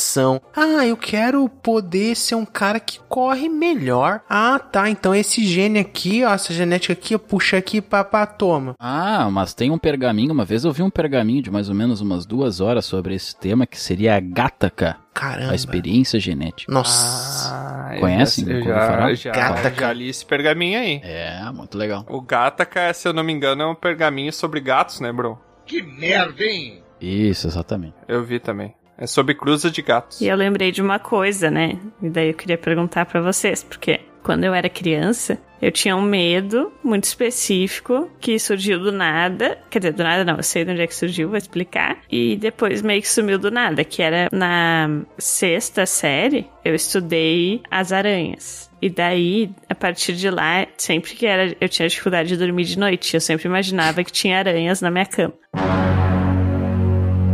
Ah, 0.56 0.86
eu 0.86 0.98
quero 0.98 1.48
poder 1.48 2.16
ser 2.16 2.36
um 2.36 2.46
cara 2.46 2.80
que 2.80 3.00
corre 3.08 3.48
melhor. 3.50 4.22
Ah, 4.30 4.60
tá, 4.60 4.90
então 4.90 5.14
esse 5.14 5.46
gene 5.46 5.80
aqui, 5.80 6.24
ó, 6.24 6.34
essa 6.34 6.54
genética 6.54 6.94
aqui, 6.94 7.14
eu 7.14 7.20
puxo 7.20 7.56
aqui, 7.56 7.82
papá, 7.82 8.26
toma. 8.26 8.76
Ah, 8.80 9.30
mas 9.32 9.54
tem 9.54 9.72
um 9.72 9.78
pergaminho, 9.78 10.34
uma 10.34 10.46
vez 10.46 10.64
eu 10.66 10.72
vi 10.72 10.82
um 10.84 10.90
pergaminho 10.90 11.42
de 11.42 11.52
mais 11.52 11.70
ou 11.70 11.76
menos 11.76 12.02
umas 12.02 12.26
duas 12.26 12.60
horas 12.60 12.86
sobre 12.86 13.16
esse 13.16 13.36
tema, 13.36 13.66
que 13.68 13.80
seria 13.80 14.16
a 14.16 14.20
Gataca, 14.20 14.98
Caramba. 15.14 15.52
a 15.52 15.56
experiência 15.56 16.20
genética. 16.20 16.72
Nossa. 16.72 17.50
Ah, 17.54 17.96
Conhecem? 18.00 18.50
Eu 18.50 18.64
já, 18.64 19.10
eu 19.10 19.16
já, 19.16 19.32
Gataca. 19.32 19.82
já 19.82 19.94
li 19.94 20.10
esse 20.10 20.26
pergaminho 20.26 20.80
aí. 20.80 21.00
É, 21.04 21.44
muito 21.52 21.78
legal. 21.78 22.06
O 22.10 22.22
Gataca, 22.22 22.94
se 22.94 23.08
eu 23.08 23.14
não 23.14 23.24
me 23.24 23.32
engano, 23.34 23.62
é 23.62 23.68
um 23.68 23.76
pergaminho 23.76 24.34
sobre 24.34 24.60
gatos, 24.60 25.00
né, 25.00 25.12
bro? 25.12 25.40
Que 25.66 25.82
merda, 25.82 26.44
hein? 26.44 26.82
Isso, 27.00 27.48
exatamente. 27.48 27.96
Eu 28.08 28.24
vi 28.24 28.40
também. 28.40 28.74
É 28.98 29.08
sobre 29.08 29.34
cruza 29.34 29.72
de 29.72 29.82
gatos. 29.82 30.22
E 30.22 30.28
eu 30.28 30.36
lembrei 30.36 30.72
de 30.72 30.82
uma 30.82 31.00
coisa, 31.00 31.50
né? 31.50 31.80
E 32.02 32.10
daí 32.10 32.30
eu 32.30 32.34
queria 32.34 32.58
perguntar 32.58 33.06
pra 33.06 33.22
vocês, 33.22 33.64
porque 33.64 34.02
quando 34.24 34.46
eu 34.46 34.54
era 34.54 34.70
criança, 34.70 35.38
eu 35.62 35.72
tinha 35.72 35.96
um 35.96 36.02
medo 36.02 36.72
muito 36.84 37.04
específico 37.04 38.10
que 38.20 38.40
surgiu 38.40 38.80
do 38.80 38.92
nada. 38.92 39.58
Quer 39.70 39.80
dizer, 39.80 39.94
do 39.94 40.04
nada 40.04 40.24
não, 40.24 40.38
eu 40.38 40.44
sei 40.44 40.64
de 40.64 40.72
onde 40.72 40.82
é 40.82 40.88
que 40.88 40.96
surgiu, 40.96 41.30
vou 41.30 41.38
explicar. 41.38 41.98
E 42.10 42.38
depois 42.38 42.82
meio 42.82 43.02
que 43.02 43.10
sumiu 43.10 43.38
do 43.38 43.52
nada, 43.52 43.84
que 43.84 44.02
era 44.02 44.30
na 44.32 45.02
sexta 45.18 45.86
série, 45.86 46.48
eu 46.64 46.74
estudei 46.74 47.62
as 47.70 47.92
aranhas. 47.92 48.72
E 48.82 48.90
daí, 48.90 49.50
a 49.70 49.76
partir 49.76 50.14
de 50.14 50.30
lá, 50.30 50.68
sempre 50.78 51.14
que 51.14 51.26
era, 51.26 51.56
eu 51.60 51.70
tinha 51.70 51.88
dificuldade 51.88 52.30
de 52.30 52.38
dormir 52.38 52.66
de 52.66 52.80
noite, 52.80 53.14
eu 53.14 53.22
sempre 53.22 53.48
imaginava 53.48 54.04
que 54.04 54.12
tinha 54.12 54.40
aranhas 54.40 54.82
na 54.82 54.92
minha 54.92 55.06
cama. 55.06 55.34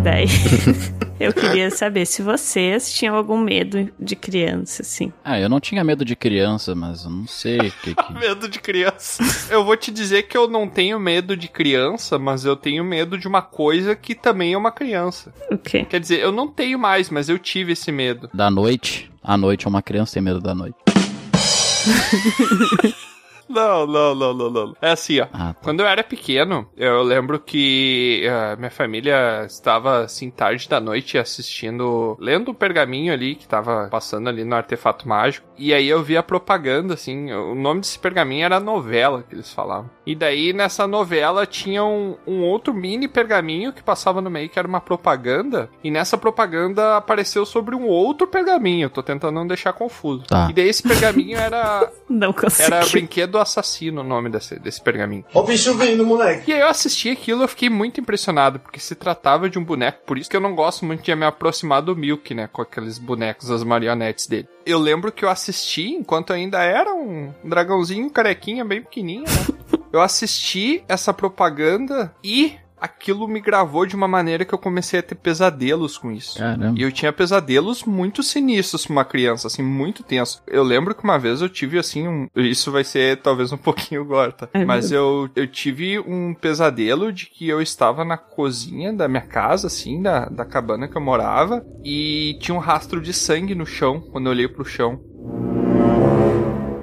Daí, 0.04 0.28
eu 1.20 1.34
queria 1.34 1.70
saber 1.70 2.06
se 2.06 2.22
vocês 2.22 2.94
tinham 2.94 3.16
algum 3.16 3.38
medo 3.38 3.92
de 4.00 4.16
criança, 4.16 4.82
assim. 4.82 5.12
Ah, 5.24 5.38
eu 5.38 5.50
não 5.50 5.60
tinha 5.60 5.84
medo 5.84 6.06
de 6.06 6.16
criança, 6.16 6.74
mas 6.74 7.04
eu 7.04 7.10
não 7.10 7.28
sei 7.28 7.58
o 7.58 7.72
que 7.72 7.96
que... 7.96 8.14
Medo 8.18 8.48
de 8.48 8.60
criança. 8.60 9.22
Eu 9.52 9.66
vou 9.66 9.76
te 9.76 9.92
dizer 9.92 10.24
que 10.24 10.38
eu 10.38 10.48
não 10.48 10.70
tenho 10.70 10.98
medo 11.00 11.36
de 11.36 11.50
criança, 11.50 12.18
mas 12.18 12.46
eu 12.46 12.56
tenho 12.56 12.84
medo 12.84 13.18
de 13.18 13.28
uma 13.28 13.42
coisa 13.42 13.94
que 13.94 14.16
também 14.16 14.54
é 14.54 14.58
uma 14.58 14.72
criança. 14.72 15.34
O 15.52 15.58
quê? 15.58 15.84
Quer 15.84 16.00
dizer, 16.00 16.20
eu 16.20 16.32
não 16.32 16.48
tenho 16.48 16.80
mais, 16.80 17.10
mas 17.10 17.28
eu 17.28 17.38
tive 17.38 17.74
esse 17.74 17.92
medo. 17.92 18.30
Da 18.34 18.50
noite, 18.50 19.12
à 19.22 19.36
noite 19.36 19.68
uma 19.68 19.82
criança 19.82 20.14
tem 20.14 20.24
medo 20.24 20.40
da 20.40 20.56
noite. 20.56 20.78
Não, 23.50 23.88
não, 23.88 24.14
não, 24.16 24.34
não, 24.34 24.50
não. 24.50 24.76
É 24.82 24.92
assim, 24.92 25.20
ó. 25.20 25.28
Ah, 25.34 25.54
tá. 25.54 25.56
Quando 25.62 25.80
eu 25.80 25.88
era 25.88 26.04
pequeno, 26.04 26.68
eu 26.78 27.02
lembro 27.02 27.40
que 27.40 28.28
ah, 28.30 28.56
minha 28.58 28.70
família 28.70 29.44
estava 29.46 30.02
assim 30.04 30.30
tarde 30.30 30.70
da 30.70 30.80
noite 30.80 31.18
assistindo, 31.18 32.16
lendo 32.20 32.52
o 32.52 32.54
pergaminho 32.54 33.12
ali 33.12 33.36
que 33.36 33.48
tava 33.48 33.88
passando 33.90 34.30
ali 34.30 34.44
no 34.44 34.56
artefato 34.56 35.08
mágico. 35.08 35.48
E 35.58 35.74
aí 35.74 35.88
eu 35.90 36.04
vi 36.04 36.16
a 36.16 36.24
propaganda, 36.24 36.94
assim, 36.94 37.32
o 37.34 37.56
nome 37.56 37.82
desse 37.82 37.98
pergaminho 38.00 38.46
era 38.46 38.60
novela 38.60 39.24
que 39.28 39.36
eles 39.36 39.52
falavam. 39.52 39.90
E 40.06 40.16
daí 40.16 40.54
nessa 40.54 40.86
novela 40.88 41.46
tinha 41.46 41.84
um, 41.84 42.16
um 42.26 42.42
outro 42.44 42.74
mini 42.74 43.08
pergaminho 43.08 43.74
que 43.74 43.84
passava 43.84 44.22
no 44.22 44.30
meio 44.30 44.50
que 44.50 44.60
era 44.60 44.68
uma 44.68 44.82
propaganda. 44.82 45.70
E 45.84 45.90
nessa 45.90 46.18
propaganda 46.18 46.98
apareceu 46.98 47.46
sobre 47.46 47.76
um 47.76 47.86
outro 47.86 48.28
pergaminho. 48.28 48.90
Tô 48.90 49.02
tentando 49.02 49.34
não 49.36 49.48
deixar 49.48 49.74
confuso. 49.74 50.24
Tá. 50.28 50.48
E 50.50 50.54
daí 50.54 50.68
esse 50.70 50.84
pergaminho 50.84 51.38
era 51.38 51.92
Não 52.08 52.32
consegui. 52.32 52.74
era 52.74 52.86
Brinquedo 52.86 53.39
Assassino 53.40 54.02
o 54.02 54.04
nome 54.04 54.30
desse, 54.30 54.60
desse 54.60 54.82
pergaminho. 54.82 55.26
Ó 55.34 55.42
o 55.42 55.44
bicho 55.44 55.76
vindo, 55.78 56.06
moleque. 56.06 56.50
E 56.50 56.54
aí 56.54 56.60
eu 56.60 56.68
assisti 56.68 57.10
aquilo 57.10 57.42
e 57.42 57.44
eu 57.44 57.48
fiquei 57.48 57.70
muito 57.70 58.00
impressionado, 58.00 58.60
porque 58.60 58.80
se 58.80 58.96
tratava 58.96 59.50
de 59.50 59.58
um 59.58 59.64
boneco, 59.64 60.00
por 60.06 60.18
isso 60.18 60.30
que 60.30 60.36
eu 60.36 60.42
não 60.42 60.56
gosto 60.56 60.86
muito 60.86 61.04
de 61.04 61.16
me 61.16 61.26
aproximar 61.26 61.82
do 61.82 61.96
Milk, 61.96 62.34
né, 62.34 62.48
com 62.52 62.62
aqueles 62.62 62.98
bonecos, 62.98 63.52
as 63.52 63.64
marionetes 63.64 64.28
dele. 64.28 64.48
Eu 64.66 64.80
lembro 64.80 65.12
que 65.12 65.26
eu 65.26 65.30
assisti 65.30 65.90
enquanto 65.90 66.32
ainda 66.32 66.64
era 66.64 66.94
um 66.94 67.34
dragãozinho 67.44 68.10
carequinha, 68.10 68.64
bem 68.64 68.82
pequenininho, 68.82 69.24
né? 69.24 69.80
Eu 69.92 70.02
assisti 70.02 70.84
essa 70.88 71.12
propaganda 71.12 72.14
e 72.24 72.56
aquilo 72.80 73.28
me 73.28 73.40
gravou 73.40 73.86
de 73.86 73.96
uma 73.96 74.08
maneira 74.08 74.46
que 74.46 74.54
eu 74.54 74.60
comecei 74.60 75.00
a 75.00 75.04
ter 75.04 75.16
pesadelos 75.16 75.98
com 75.98 76.12
isso. 76.12 76.38
Caramba. 76.38 76.78
E 76.78 76.82
eu 76.82 76.92
tinha 76.92 77.12
pesadelos 77.12 77.84
muito 77.84 78.24
sinistros 78.24 78.86
pra 78.86 78.94
uma 78.94 79.06
criança, 79.06 79.48
assim, 79.48 79.62
muito 79.62 80.04
tenso. 80.04 80.42
Eu 80.48 80.64
lembro 80.64 80.96
que 80.96 81.04
uma 81.04 81.18
vez 81.18 81.42
eu 81.42 81.50
tive, 81.50 81.78
assim, 81.78 82.08
um... 82.08 82.28
Isso 82.36 82.72
vai 82.72 82.84
ser 82.84 83.22
talvez 83.22 83.52
um 83.52 83.58
pouquinho 83.60 84.02
agora, 84.02 84.32
tá? 84.32 84.50
Ai, 84.54 84.66
Mas 84.66 84.92
eu, 84.92 85.30
eu 85.36 85.48
tive 85.48 86.00
um 86.00 86.34
pesadelo 86.34 87.12
de 87.12 87.26
que 87.26 87.48
eu 87.48 87.62
estava 87.62 88.04
na 88.04 88.18
cozinha 88.18 88.94
da 88.94 89.08
minha 89.08 89.22
casa, 89.22 89.68
assim, 89.68 90.02
da, 90.02 90.26
da 90.26 90.46
cabana 90.46 90.88
que 90.88 90.98
eu 90.98 91.02
morava, 91.02 91.66
e 91.84 92.38
tinha 92.40 92.56
um 92.56 92.60
rastro 92.60 93.02
de 93.02 93.14
sangue 93.14 93.56
no 93.56 93.66
chão, 93.66 94.00
quando 94.00 94.28
eu 94.28 94.32
olhei 94.32 94.48
pro 94.48 94.66
chão. 94.66 95.00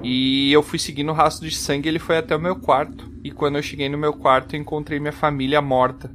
E 0.09 0.53
eu 0.53 0.63
fui 0.63 0.79
seguindo 0.79 1.09
o 1.09 1.13
rastro 1.13 1.49
de 1.49 1.57
sangue 1.57 1.89
ele 1.89 1.99
foi 1.99 2.17
até 2.17 2.37
o 2.37 2.39
meu 2.39 2.55
quarto. 2.55 3.11
E 3.25 3.33
quando 3.33 3.57
eu 3.57 3.63
cheguei 3.63 3.89
no 3.89 3.99
meu 3.99 4.13
quarto, 4.13 4.55
encontrei 4.55 5.01
minha 5.01 5.11
família 5.11 5.61
morta. 5.61 6.09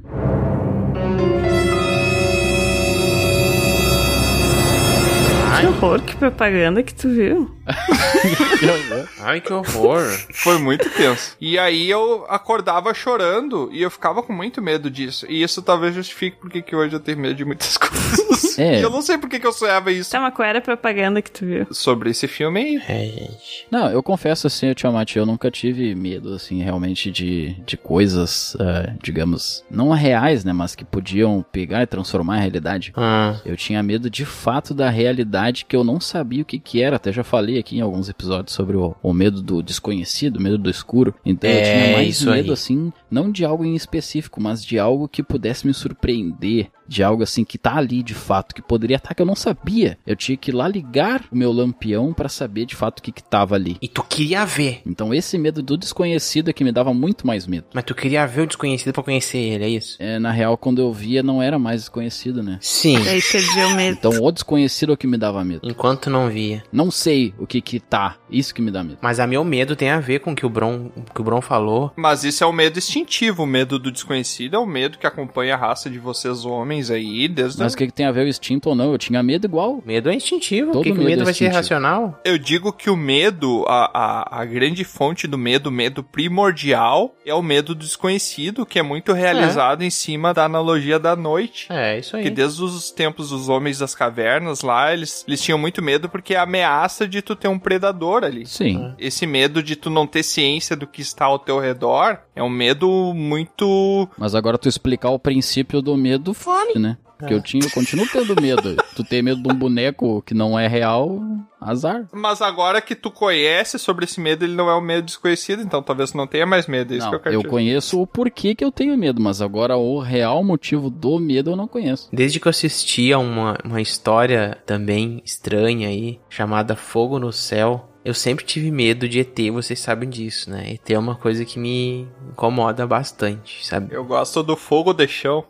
Que 5.60 5.66
horror, 5.66 6.00
que 6.00 6.16
propaganda 6.16 6.82
que 6.82 6.94
tu 6.94 7.10
viu. 7.10 7.54
Ai, 9.20 9.40
que 9.40 9.52
horror. 9.52 10.02
Foi 10.32 10.58
muito 10.58 10.88
tenso. 10.90 11.36
E 11.40 11.58
aí 11.58 11.88
eu 11.88 12.24
acordava 12.28 12.92
chorando 12.94 13.68
e 13.72 13.82
eu 13.82 13.90
ficava 13.90 14.22
com 14.22 14.32
muito 14.32 14.60
medo 14.60 14.90
disso. 14.90 15.26
E 15.28 15.42
isso 15.42 15.62
talvez 15.62 15.94
justifique 15.94 16.36
porque 16.40 16.62
que 16.62 16.74
hoje 16.74 16.94
eu 16.94 17.00
tenho 17.00 17.18
medo 17.18 17.34
de 17.34 17.44
muitas 17.44 17.76
coisas. 17.78 18.58
É. 18.58 18.80
E 18.80 18.82
eu 18.82 18.90
não 18.90 19.02
sei 19.02 19.18
porque 19.18 19.38
que 19.38 19.46
eu 19.46 19.52
sonhava 19.52 19.90
isso. 19.92 20.10
Tá, 20.10 20.20
mas 20.20 20.34
qual 20.34 20.46
era 20.48 20.58
a 20.58 20.62
propaganda 20.62 21.22
que 21.22 21.30
tu 21.30 21.44
viu? 21.46 21.66
Sobre 21.70 22.10
esse 22.10 22.26
filme 22.28 22.60
aí. 22.60 22.82
É, 22.88 23.04
gente. 23.06 23.66
Não, 23.70 23.90
eu 23.90 24.02
confesso 24.02 24.46
assim, 24.46 24.72
Tiamat, 24.74 25.16
eu 25.16 25.24
nunca 25.26 25.50
tive 25.50 25.94
medo, 25.94 26.34
assim, 26.34 26.62
realmente 26.62 27.10
de, 27.10 27.54
de 27.66 27.76
coisas, 27.76 28.56
ah, 28.60 28.92
digamos, 29.02 29.64
não 29.70 29.90
reais, 29.90 30.44
né, 30.44 30.52
mas 30.52 30.74
que 30.74 30.84
podiam 30.84 31.44
pegar 31.52 31.82
e 31.82 31.86
transformar 31.86 32.36
a 32.36 32.40
realidade. 32.40 32.92
Ah, 32.96 33.36
Eu 33.44 33.56
tinha 33.56 33.82
medo 33.82 34.10
de 34.10 34.24
fato 34.24 34.74
da 34.74 34.90
realidade 34.90 35.64
que 35.64 35.76
eu 35.76 35.84
não 35.84 36.00
sabia 36.00 36.42
o 36.42 36.44
que 36.46 36.58
que 36.58 36.82
era. 36.82 36.96
Até 36.96 37.12
já 37.12 37.24
falei 37.24 37.51
aqui 37.58 37.76
em 37.76 37.80
alguns 37.80 38.08
episódios 38.08 38.54
sobre 38.54 38.76
o, 38.76 38.94
o 39.02 39.12
medo 39.12 39.42
do 39.42 39.62
desconhecido, 39.62 40.36
o 40.36 40.42
medo 40.42 40.58
do 40.58 40.70
escuro. 40.70 41.14
Então 41.24 41.48
eu 41.50 41.56
É, 41.56 41.62
tinha 41.62 41.92
mais 41.96 42.08
isso 42.16 42.30
medo, 42.30 42.46
aí. 42.48 42.52
assim, 42.52 42.92
não 43.10 43.30
de 43.30 43.44
algo 43.44 43.64
em 43.64 43.74
específico, 43.74 44.40
mas 44.40 44.64
de 44.64 44.78
algo 44.78 45.08
que 45.08 45.22
pudesse 45.22 45.66
me 45.66 45.74
surpreender. 45.74 46.68
De 46.86 47.02
algo 47.02 47.22
assim 47.22 47.44
que 47.44 47.58
tá 47.58 47.76
ali 47.76 48.02
de 48.02 48.14
fato, 48.14 48.54
que 48.54 48.62
poderia 48.62 48.96
estar 48.96 49.14
que 49.14 49.22
eu 49.22 49.26
não 49.26 49.34
sabia. 49.36 49.98
Eu 50.06 50.16
tinha 50.16 50.36
que 50.36 50.50
ir 50.50 50.54
lá 50.54 50.68
ligar 50.68 51.24
o 51.30 51.36
meu 51.36 51.52
lampião 51.52 52.12
pra 52.12 52.28
saber 52.28 52.66
de 52.66 52.74
fato 52.76 52.98
o 52.98 53.02
que 53.02 53.12
que 53.12 53.22
tava 53.22 53.54
ali. 53.54 53.76
e 53.80 53.88
tu 53.88 54.02
queria 54.02 54.44
ver. 54.44 54.82
Então 54.86 55.12
esse 55.14 55.36
medo 55.38 55.62
do 55.62 55.76
desconhecido 55.76 56.50
é 56.50 56.52
que 56.52 56.64
me 56.64 56.72
dava 56.72 56.92
muito 56.92 57.26
mais 57.26 57.46
medo. 57.46 57.66
Mas 57.72 57.84
tu 57.84 57.94
queria 57.94 58.26
ver 58.26 58.42
o 58.42 58.46
desconhecido 58.46 58.92
pra 58.92 59.02
conhecer 59.02 59.38
ele, 59.38 59.64
é 59.64 59.68
isso? 59.68 59.96
É, 59.98 60.18
na 60.18 60.30
real, 60.30 60.56
quando 60.56 60.80
eu 60.80 60.92
via, 60.92 61.22
não 61.22 61.42
era 61.42 61.58
mais 61.58 61.82
desconhecido, 61.82 62.42
né? 62.42 62.58
Sim. 62.60 63.02
Daí 63.02 63.20
perdi 63.22 63.60
o 63.64 63.74
medo. 63.74 63.96
Então 63.98 64.22
o 64.22 64.32
desconhecido 64.32 64.92
é 64.92 64.94
o 64.94 64.96
que 64.96 65.06
me 65.06 65.16
dava 65.16 65.44
medo. 65.44 65.60
Enquanto 65.68 66.10
não 66.10 66.28
via. 66.28 66.62
Não 66.72 66.90
sei 66.90 67.34
o 67.38 67.46
que 67.46 67.60
que 67.60 67.78
tá, 67.80 68.16
isso 68.30 68.54
que 68.54 68.62
me 68.62 68.70
dá 68.70 68.82
medo. 68.82 68.98
Mas 69.00 69.20
a 69.20 69.26
meu 69.26 69.44
medo 69.44 69.76
tem 69.76 69.90
a 69.90 70.00
ver 70.00 70.20
com 70.20 70.32
o 70.32 70.34
que 70.34 70.46
o 70.46 70.50
Bron, 70.50 70.90
o 70.96 71.14
que 71.14 71.20
o 71.20 71.24
Bron 71.24 71.40
falou. 71.40 71.92
Mas 71.96 72.24
isso 72.24 72.42
é 72.44 72.46
o 72.46 72.52
medo 72.52 72.78
instintivo. 72.78 73.42
O 73.42 73.46
medo 73.46 73.78
do 73.78 73.90
desconhecido 73.92 74.56
é 74.56 74.58
o 74.58 74.66
medo 74.66 74.98
que 74.98 75.06
acompanha 75.06 75.54
a 75.54 75.58
raça 75.58 75.88
de 75.90 75.98
vocês 75.98 76.44
homens 76.44 76.71
aí 76.90 77.28
desde. 77.28 77.58
Mas 77.58 77.74
o 77.74 77.76
que, 77.76 77.86
que 77.86 77.92
tem 77.92 78.06
a 78.06 78.12
ver 78.12 78.24
o 78.24 78.28
instinto 78.28 78.68
ou 78.68 78.74
não? 78.74 78.92
Eu 78.92 78.98
tinha 78.98 79.22
medo 79.22 79.46
igual. 79.46 79.82
Medo 79.84 80.10
é 80.10 80.14
instintivo. 80.14 80.72
Todo 80.72 80.82
que, 80.82 80.92
que 80.92 80.98
o 80.98 80.98
medo 80.98 81.10
medo 81.10 81.22
é 81.22 81.24
vai 81.24 81.34
ser 81.34 81.44
instintivo. 81.44 81.54
irracional? 81.54 82.20
Eu 82.24 82.38
digo 82.38 82.72
que 82.72 82.90
o 82.90 82.96
medo, 82.96 83.64
a, 83.68 83.90
a, 83.92 84.40
a 84.40 84.44
grande 84.44 84.84
fonte 84.84 85.26
do 85.26 85.38
medo, 85.38 85.68
o 85.68 85.72
medo 85.72 86.02
primordial, 86.02 87.14
é 87.24 87.34
o 87.34 87.42
medo 87.42 87.74
do 87.74 87.82
desconhecido, 87.82 88.66
que 88.66 88.78
é 88.78 88.82
muito 88.82 89.12
realizado 89.12 89.82
em 89.82 89.90
cima 89.90 90.32
da 90.32 90.44
analogia 90.44 90.98
da 90.98 91.14
noite. 91.14 91.66
É, 91.70 91.98
isso 91.98 92.16
aí. 92.16 92.22
Que 92.22 92.30
desde 92.30 92.62
os 92.62 92.90
tempos 92.90 93.30
dos 93.30 93.48
homens 93.48 93.78
das 93.78 93.94
cavernas 93.94 94.62
lá, 94.62 94.92
eles, 94.92 95.24
eles 95.26 95.40
tinham 95.40 95.58
muito 95.58 95.82
medo 95.82 96.08
porque 96.08 96.34
é 96.34 96.38
a 96.38 96.42
ameaça 96.42 97.06
de 97.06 97.22
tu 97.22 97.34
ter 97.36 97.48
um 97.48 97.58
predador 97.58 98.24
ali. 98.24 98.46
Sim. 98.46 98.94
Esse 98.98 99.26
medo 99.26 99.62
de 99.62 99.76
tu 99.76 99.90
não 99.90 100.06
ter 100.06 100.22
ciência 100.22 100.76
do 100.76 100.86
que 100.86 101.00
está 101.00 101.26
ao 101.26 101.38
teu 101.38 101.58
redor 101.58 102.18
é 102.34 102.42
um 102.42 102.48
medo 102.50 103.12
muito. 103.14 104.08
Mas 104.18 104.34
agora 104.34 104.58
tu 104.58 104.68
explicar 104.68 105.10
o 105.10 105.18
princípio 105.18 105.80
do 105.82 105.96
medo, 105.96 106.32
fome, 106.34 106.74
né? 106.78 106.96
Porque 107.18 107.34
eu 107.34 107.40
tinha, 107.40 107.64
eu 107.64 107.70
continuo 107.70 108.04
tendo 108.12 108.40
medo. 108.40 108.74
Tu 108.96 109.04
ter 109.04 109.22
medo 109.22 109.40
de 109.40 109.50
um 109.50 109.54
boneco 109.56 110.20
que 110.22 110.34
não 110.34 110.58
é 110.58 110.66
real, 110.66 111.18
azar. 111.58 112.06
Mas 112.12 112.42
agora 112.42 112.80
que 112.82 112.94
tu 112.94 113.10
conhece 113.10 113.78
sobre 113.78 114.04
esse 114.04 114.20
medo, 114.20 114.44
ele 114.44 114.54
não 114.54 114.68
é 114.68 114.76
um 114.76 114.82
medo 114.82 115.04
desconhecido, 115.06 115.62
então 115.62 115.82
talvez 115.82 116.10
tu 116.10 116.16
não 116.18 116.26
tenha 116.26 116.44
mais 116.44 116.66
medo. 116.66 116.92
É 116.92 116.96
isso 116.98 117.06
Não, 117.06 117.10
que 117.12 117.16
eu 117.16 117.20
quero 117.20 117.34
eu 117.36 117.40
dizer. 117.40 117.48
conheço 117.50 118.02
o 118.02 118.06
porquê 118.06 118.54
que 118.54 118.62
eu 118.64 118.70
tenho 118.72 118.98
medo, 118.98 119.22
mas 119.22 119.40
agora 119.40 119.76
o 119.78 119.98
real 120.00 120.44
motivo 120.44 120.90
do 120.90 121.18
medo 121.18 121.52
eu 121.52 121.56
não 121.56 121.66
conheço. 121.66 122.08
Desde 122.12 122.38
que 122.38 122.46
eu 122.48 122.50
assisti 122.50 123.12
a 123.12 123.18
uma, 123.18 123.56
uma 123.64 123.80
história 123.80 124.58
também 124.66 125.22
estranha 125.24 125.88
aí, 125.88 126.20
chamada 126.28 126.76
Fogo 126.76 127.18
no 127.18 127.32
Céu, 127.32 127.88
eu 128.04 128.14
sempre 128.14 128.44
tive 128.44 128.70
medo 128.70 129.08
de 129.08 129.20
ET, 129.20 129.38
vocês 129.52 129.78
sabem 129.78 130.08
disso, 130.08 130.50
né? 130.50 130.72
ET 130.72 130.90
é 130.90 130.98
uma 130.98 131.14
coisa 131.14 131.44
que 131.44 131.58
me 131.58 132.08
incomoda 132.30 132.86
bastante, 132.86 133.66
sabe? 133.66 133.94
Eu 133.94 134.04
gosto 134.04 134.42
do 134.42 134.56
fogo 134.56 134.92
de 134.92 135.06
chão. 135.06 135.44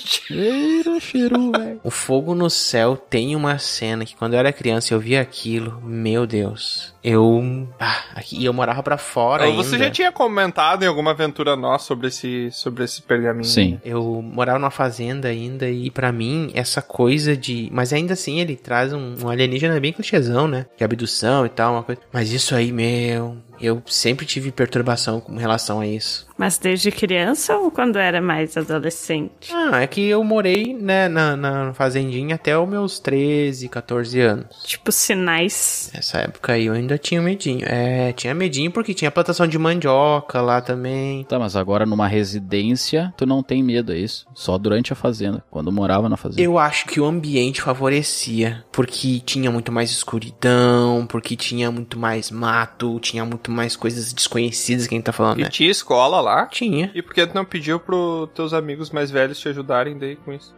Cheiro, 0.00 1.00
cheiro, 1.00 1.52
velho. 1.52 1.80
O 1.84 1.90
Fogo 1.90 2.34
no 2.34 2.50
Céu 2.50 2.96
tem 2.96 3.36
uma 3.36 3.58
cena 3.58 4.04
que 4.04 4.16
quando 4.16 4.34
eu 4.34 4.38
era 4.40 4.52
criança 4.52 4.92
eu 4.92 5.00
via 5.00 5.20
aquilo, 5.20 5.80
meu 5.82 6.26
Deus. 6.26 6.94
Eu. 7.02 7.68
Ah, 7.78 8.04
aqui, 8.14 8.38
e 8.38 8.44
eu 8.44 8.52
morava 8.52 8.82
pra 8.82 8.98
fora 8.98 9.44
ainda. 9.44 9.62
Você 9.62 9.78
já 9.78 9.90
tinha 9.90 10.10
comentado 10.10 10.82
em 10.82 10.86
alguma 10.86 11.12
aventura 11.12 11.54
nossa 11.54 11.86
sobre 11.86 12.08
esse, 12.08 12.50
sobre 12.50 12.84
esse 12.84 13.00
pergaminho. 13.02 13.44
Sim. 13.44 13.80
Eu 13.84 14.20
morava 14.20 14.58
numa 14.58 14.70
fazenda 14.70 15.28
ainda 15.28 15.70
e 15.70 15.90
pra 15.90 16.10
mim 16.10 16.50
essa 16.54 16.82
coisa 16.82 17.36
de, 17.36 17.68
mas 17.72 17.92
ainda 17.92 18.14
assim 18.14 18.40
ele 18.40 18.56
traz 18.56 18.92
um, 18.92 19.14
um 19.22 19.28
alienígena 19.28 19.78
bem 19.78 19.92
clichêzão, 19.92 20.48
né? 20.48 20.66
Que 20.76 20.84
abdução 20.84 21.46
e 21.46 21.48
tal, 21.48 21.74
uma 21.74 21.82
coisa. 21.82 22.00
Mas 22.12 22.32
isso 22.32 22.54
aí, 22.54 22.72
meu, 22.72 23.38
eu 23.60 23.82
sempre 23.86 24.26
tive 24.26 24.50
perturbação 24.50 25.20
com 25.20 25.36
relação 25.36 25.80
a 25.80 25.86
isso. 25.86 26.28
Mas 26.38 26.56
desde 26.56 26.92
criança 26.92 27.56
ou 27.56 27.68
quando 27.68 27.98
era 27.98 28.20
mais 28.20 28.56
adolescente? 28.56 29.52
Ah, 29.52 29.82
é 29.82 29.86
que 29.88 30.08
eu 30.08 30.22
morei, 30.22 30.72
né, 30.72 31.08
na, 31.08 31.36
na 31.36 31.74
fazendinha 31.74 32.36
até 32.36 32.56
os 32.56 32.68
meus 32.68 33.00
13, 33.00 33.68
14 33.68 34.20
anos. 34.20 34.62
Tipo, 34.64 34.92
sinais. 34.92 35.90
Nessa 35.92 36.18
época 36.18 36.52
aí 36.52 36.66
eu 36.66 36.74
ainda 36.74 36.96
tinha 36.96 37.20
medinho. 37.20 37.66
É, 37.66 38.12
tinha 38.12 38.32
medinho 38.34 38.70
porque 38.70 38.94
tinha 38.94 39.10
plantação 39.10 39.48
de 39.48 39.58
mandioca 39.58 40.40
lá 40.40 40.60
também. 40.60 41.24
Tá, 41.24 41.40
mas 41.40 41.56
agora 41.56 41.84
numa 41.84 42.06
residência, 42.06 43.12
tu 43.16 43.26
não 43.26 43.42
tem 43.42 43.60
medo, 43.60 43.92
é 43.92 43.98
isso? 43.98 44.24
Só 44.32 44.56
durante 44.56 44.92
a 44.92 44.96
fazenda, 44.96 45.42
quando 45.50 45.72
morava 45.72 46.08
na 46.08 46.16
fazenda. 46.16 46.40
Eu 46.40 46.56
acho 46.56 46.86
que 46.86 47.00
o 47.00 47.04
ambiente 47.04 47.60
favorecia, 47.60 48.64
porque 48.70 49.20
tinha 49.24 49.50
muito 49.50 49.72
mais 49.72 49.90
escuridão, 49.90 51.04
porque 51.08 51.34
tinha 51.34 51.70
muito 51.72 51.98
mais 51.98 52.30
mato, 52.30 53.00
tinha 53.00 53.24
muito 53.24 53.47
mais 53.50 53.74
coisas 53.76 54.12
desconhecidas 54.12 54.86
que 54.86 54.94
a 54.94 54.96
gente 54.98 55.04
tá 55.04 55.12
falando, 55.12 55.40
E 55.40 55.42
né? 55.44 55.48
tinha 55.48 55.70
escola 55.70 56.20
lá? 56.20 56.46
Tinha. 56.46 56.90
E 56.94 57.02
por 57.02 57.12
que 57.14 57.26
tu 57.26 57.34
não 57.34 57.44
pediu 57.44 57.78
pros 57.80 58.28
teus 58.34 58.52
amigos 58.52 58.90
mais 58.90 59.10
velhos 59.10 59.38
te 59.38 59.48
ajudarem 59.48 59.98
daí 59.98 60.16
com 60.16 60.32
isso? 60.32 60.54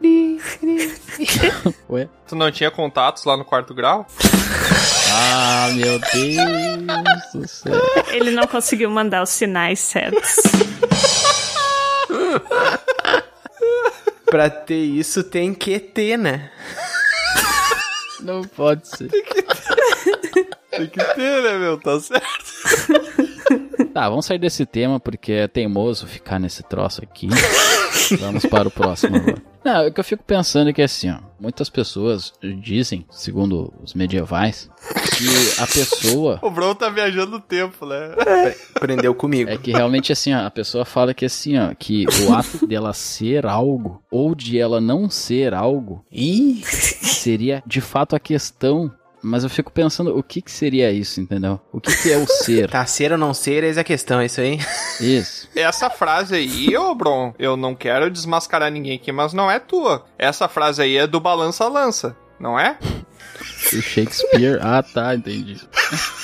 Ué? 1.90 2.08
Tu 2.26 2.34
não 2.34 2.50
tinha 2.50 2.70
contatos 2.70 3.24
lá 3.24 3.36
no 3.36 3.44
quarto 3.44 3.74
grau? 3.74 4.06
Ah, 5.12 5.68
meu 5.74 5.98
Deus 5.98 7.32
do 7.34 7.46
céu. 7.48 7.80
Ele 8.08 8.30
não 8.30 8.46
conseguiu 8.46 8.88
mandar 8.90 9.22
os 9.22 9.28
sinais 9.30 9.78
certos. 9.80 10.36
Pra 14.26 14.48
ter 14.48 14.78
isso 14.84 15.24
tem 15.24 15.52
que 15.52 15.78
ter, 15.80 16.16
né? 16.16 16.50
Não 18.20 18.42
pode 18.42 18.86
ser. 18.88 19.08
Tem 19.08 19.24
que 19.24 19.42
ter, 19.42 19.59
né, 21.42 21.58
meu? 21.58 21.78
Tá 21.78 21.98
certo. 22.00 23.30
Tá, 23.92 24.08
vamos 24.08 24.26
sair 24.26 24.38
desse 24.38 24.64
tema 24.64 25.00
porque 25.00 25.32
é 25.32 25.48
teimoso 25.48 26.06
ficar 26.06 26.38
nesse 26.38 26.62
troço 26.62 27.02
aqui. 27.02 27.28
vamos 28.20 28.46
para 28.46 28.68
o 28.68 28.70
próximo 28.70 29.16
agora. 29.16 29.42
Não, 29.64 29.86
o 29.86 29.92
que 29.92 30.00
eu 30.00 30.04
fico 30.04 30.22
pensando 30.22 30.70
é 30.70 30.72
que 30.72 30.80
assim, 30.80 31.10
ó, 31.10 31.18
muitas 31.38 31.68
pessoas 31.68 32.32
dizem, 32.62 33.04
segundo 33.10 33.72
os 33.82 33.92
medievais, 33.92 34.70
que 35.16 35.60
a 35.60 35.66
pessoa 35.66 36.38
O 36.42 36.50
Bro 36.50 36.74
tá 36.74 36.88
viajando 36.88 37.32
no 37.32 37.40
tempo, 37.40 37.84
né? 37.84 38.14
Prendeu 38.74 39.14
comigo. 39.14 39.50
É 39.50 39.58
que 39.58 39.70
realmente 39.70 40.12
assim, 40.12 40.32
ó, 40.32 40.46
a 40.46 40.50
pessoa 40.50 40.84
fala 40.84 41.12
que 41.12 41.26
assim, 41.26 41.58
ó, 41.58 41.74
que 41.74 42.06
o 42.26 42.32
ato 42.32 42.66
dela 42.66 42.94
ser 42.94 43.44
algo 43.44 44.02
ou 44.10 44.34
de 44.34 44.58
ela 44.58 44.80
não 44.80 45.10
ser 45.10 45.52
algo 45.52 46.04
Ih, 46.10 46.62
seria 46.64 47.62
de 47.66 47.80
fato 47.80 48.16
a 48.16 48.20
questão. 48.20 48.90
Mas 49.22 49.44
eu 49.44 49.50
fico 49.50 49.70
pensando, 49.70 50.16
o 50.16 50.22
que 50.22 50.40
que 50.40 50.50
seria 50.50 50.90
isso, 50.90 51.20
entendeu? 51.20 51.60
O 51.72 51.80
que 51.80 51.94
que 51.94 52.10
é 52.10 52.16
o 52.16 52.26
ser? 52.44 52.70
tá 52.70 52.84
ser 52.86 53.12
ou 53.12 53.18
não 53.18 53.34
ser, 53.34 53.64
eis 53.64 53.76
a 53.76 53.84
questão, 53.84 54.20
é 54.20 54.26
isso 54.26 54.40
aí? 54.40 54.58
Isso. 55.00 55.48
Essa 55.54 55.90
frase 55.90 56.34
aí, 56.34 56.76
ô 56.76 56.94
Bron, 56.94 57.34
eu 57.38 57.56
não 57.56 57.74
quero 57.74 58.10
desmascarar 58.10 58.70
ninguém 58.70 58.96
aqui, 58.96 59.12
mas 59.12 59.32
não 59.32 59.50
é 59.50 59.58
tua. 59.58 60.06
Essa 60.18 60.48
frase 60.48 60.82
aí 60.82 60.96
é 60.96 61.06
do 61.06 61.20
Balança-Lança, 61.20 62.16
não 62.38 62.58
é? 62.58 62.78
O 63.72 63.82
Shakespeare. 63.82 64.58
Ah, 64.62 64.82
tá, 64.82 65.14
entendi. 65.14 65.60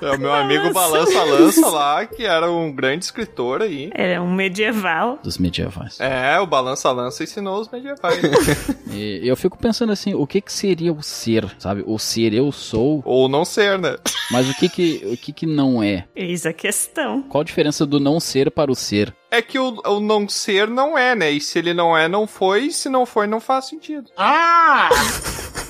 É 0.00 0.10
o 0.12 0.18
meu 0.18 0.32
amigo 0.32 0.72
Balança-Lança 0.72 1.68
lá, 1.68 2.06
que 2.06 2.24
era 2.24 2.50
um 2.50 2.72
grande 2.72 3.04
escritor 3.04 3.62
aí. 3.62 3.90
Era 3.94 4.22
um 4.22 4.32
medieval. 4.32 5.18
Dos 5.22 5.38
medievais. 5.38 5.98
É, 6.00 6.38
o 6.38 6.46
Balança-Lança 6.46 7.24
ensinou 7.24 7.60
os 7.60 7.68
medievais. 7.68 8.18
E 8.90 9.28
eu 9.28 9.36
fico 9.36 9.58
pensando 9.58 9.92
assim, 9.92 10.14
o 10.14 10.26
que 10.26 10.40
que 10.40 10.52
seria 10.52 10.92
o 10.92 11.02
ser, 11.02 11.46
sabe? 11.58 11.84
O 11.86 11.98
ser 11.98 12.32
eu 12.32 12.50
sou, 12.50 13.02
Ou 13.04 13.28
não 13.28 13.44
ser, 13.44 13.78
né? 13.78 13.96
mas 14.30 14.48
o 14.48 14.54
que 14.54 14.68
que, 14.68 15.02
o 15.04 15.16
que 15.16 15.32
que 15.32 15.46
não 15.46 15.82
é? 15.82 16.06
Eis 16.16 16.46
a 16.46 16.52
questão. 16.52 17.22
Qual 17.22 17.42
a 17.42 17.44
diferença 17.44 17.84
do 17.84 18.00
não 18.00 18.18
ser 18.18 18.50
para 18.50 18.72
o 18.72 18.74
ser? 18.74 19.14
É 19.30 19.42
que 19.42 19.58
o, 19.58 19.80
o 19.86 20.00
não 20.00 20.28
ser 20.28 20.68
não 20.68 20.96
é, 20.96 21.14
né? 21.14 21.30
E 21.30 21.40
se 21.40 21.58
ele 21.58 21.74
não 21.74 21.96
é, 21.96 22.08
não 22.08 22.26
foi. 22.26 22.66
E 22.66 22.72
se 22.72 22.88
não 22.88 23.04
foi, 23.04 23.26
não 23.26 23.40
faz 23.40 23.66
sentido. 23.66 24.10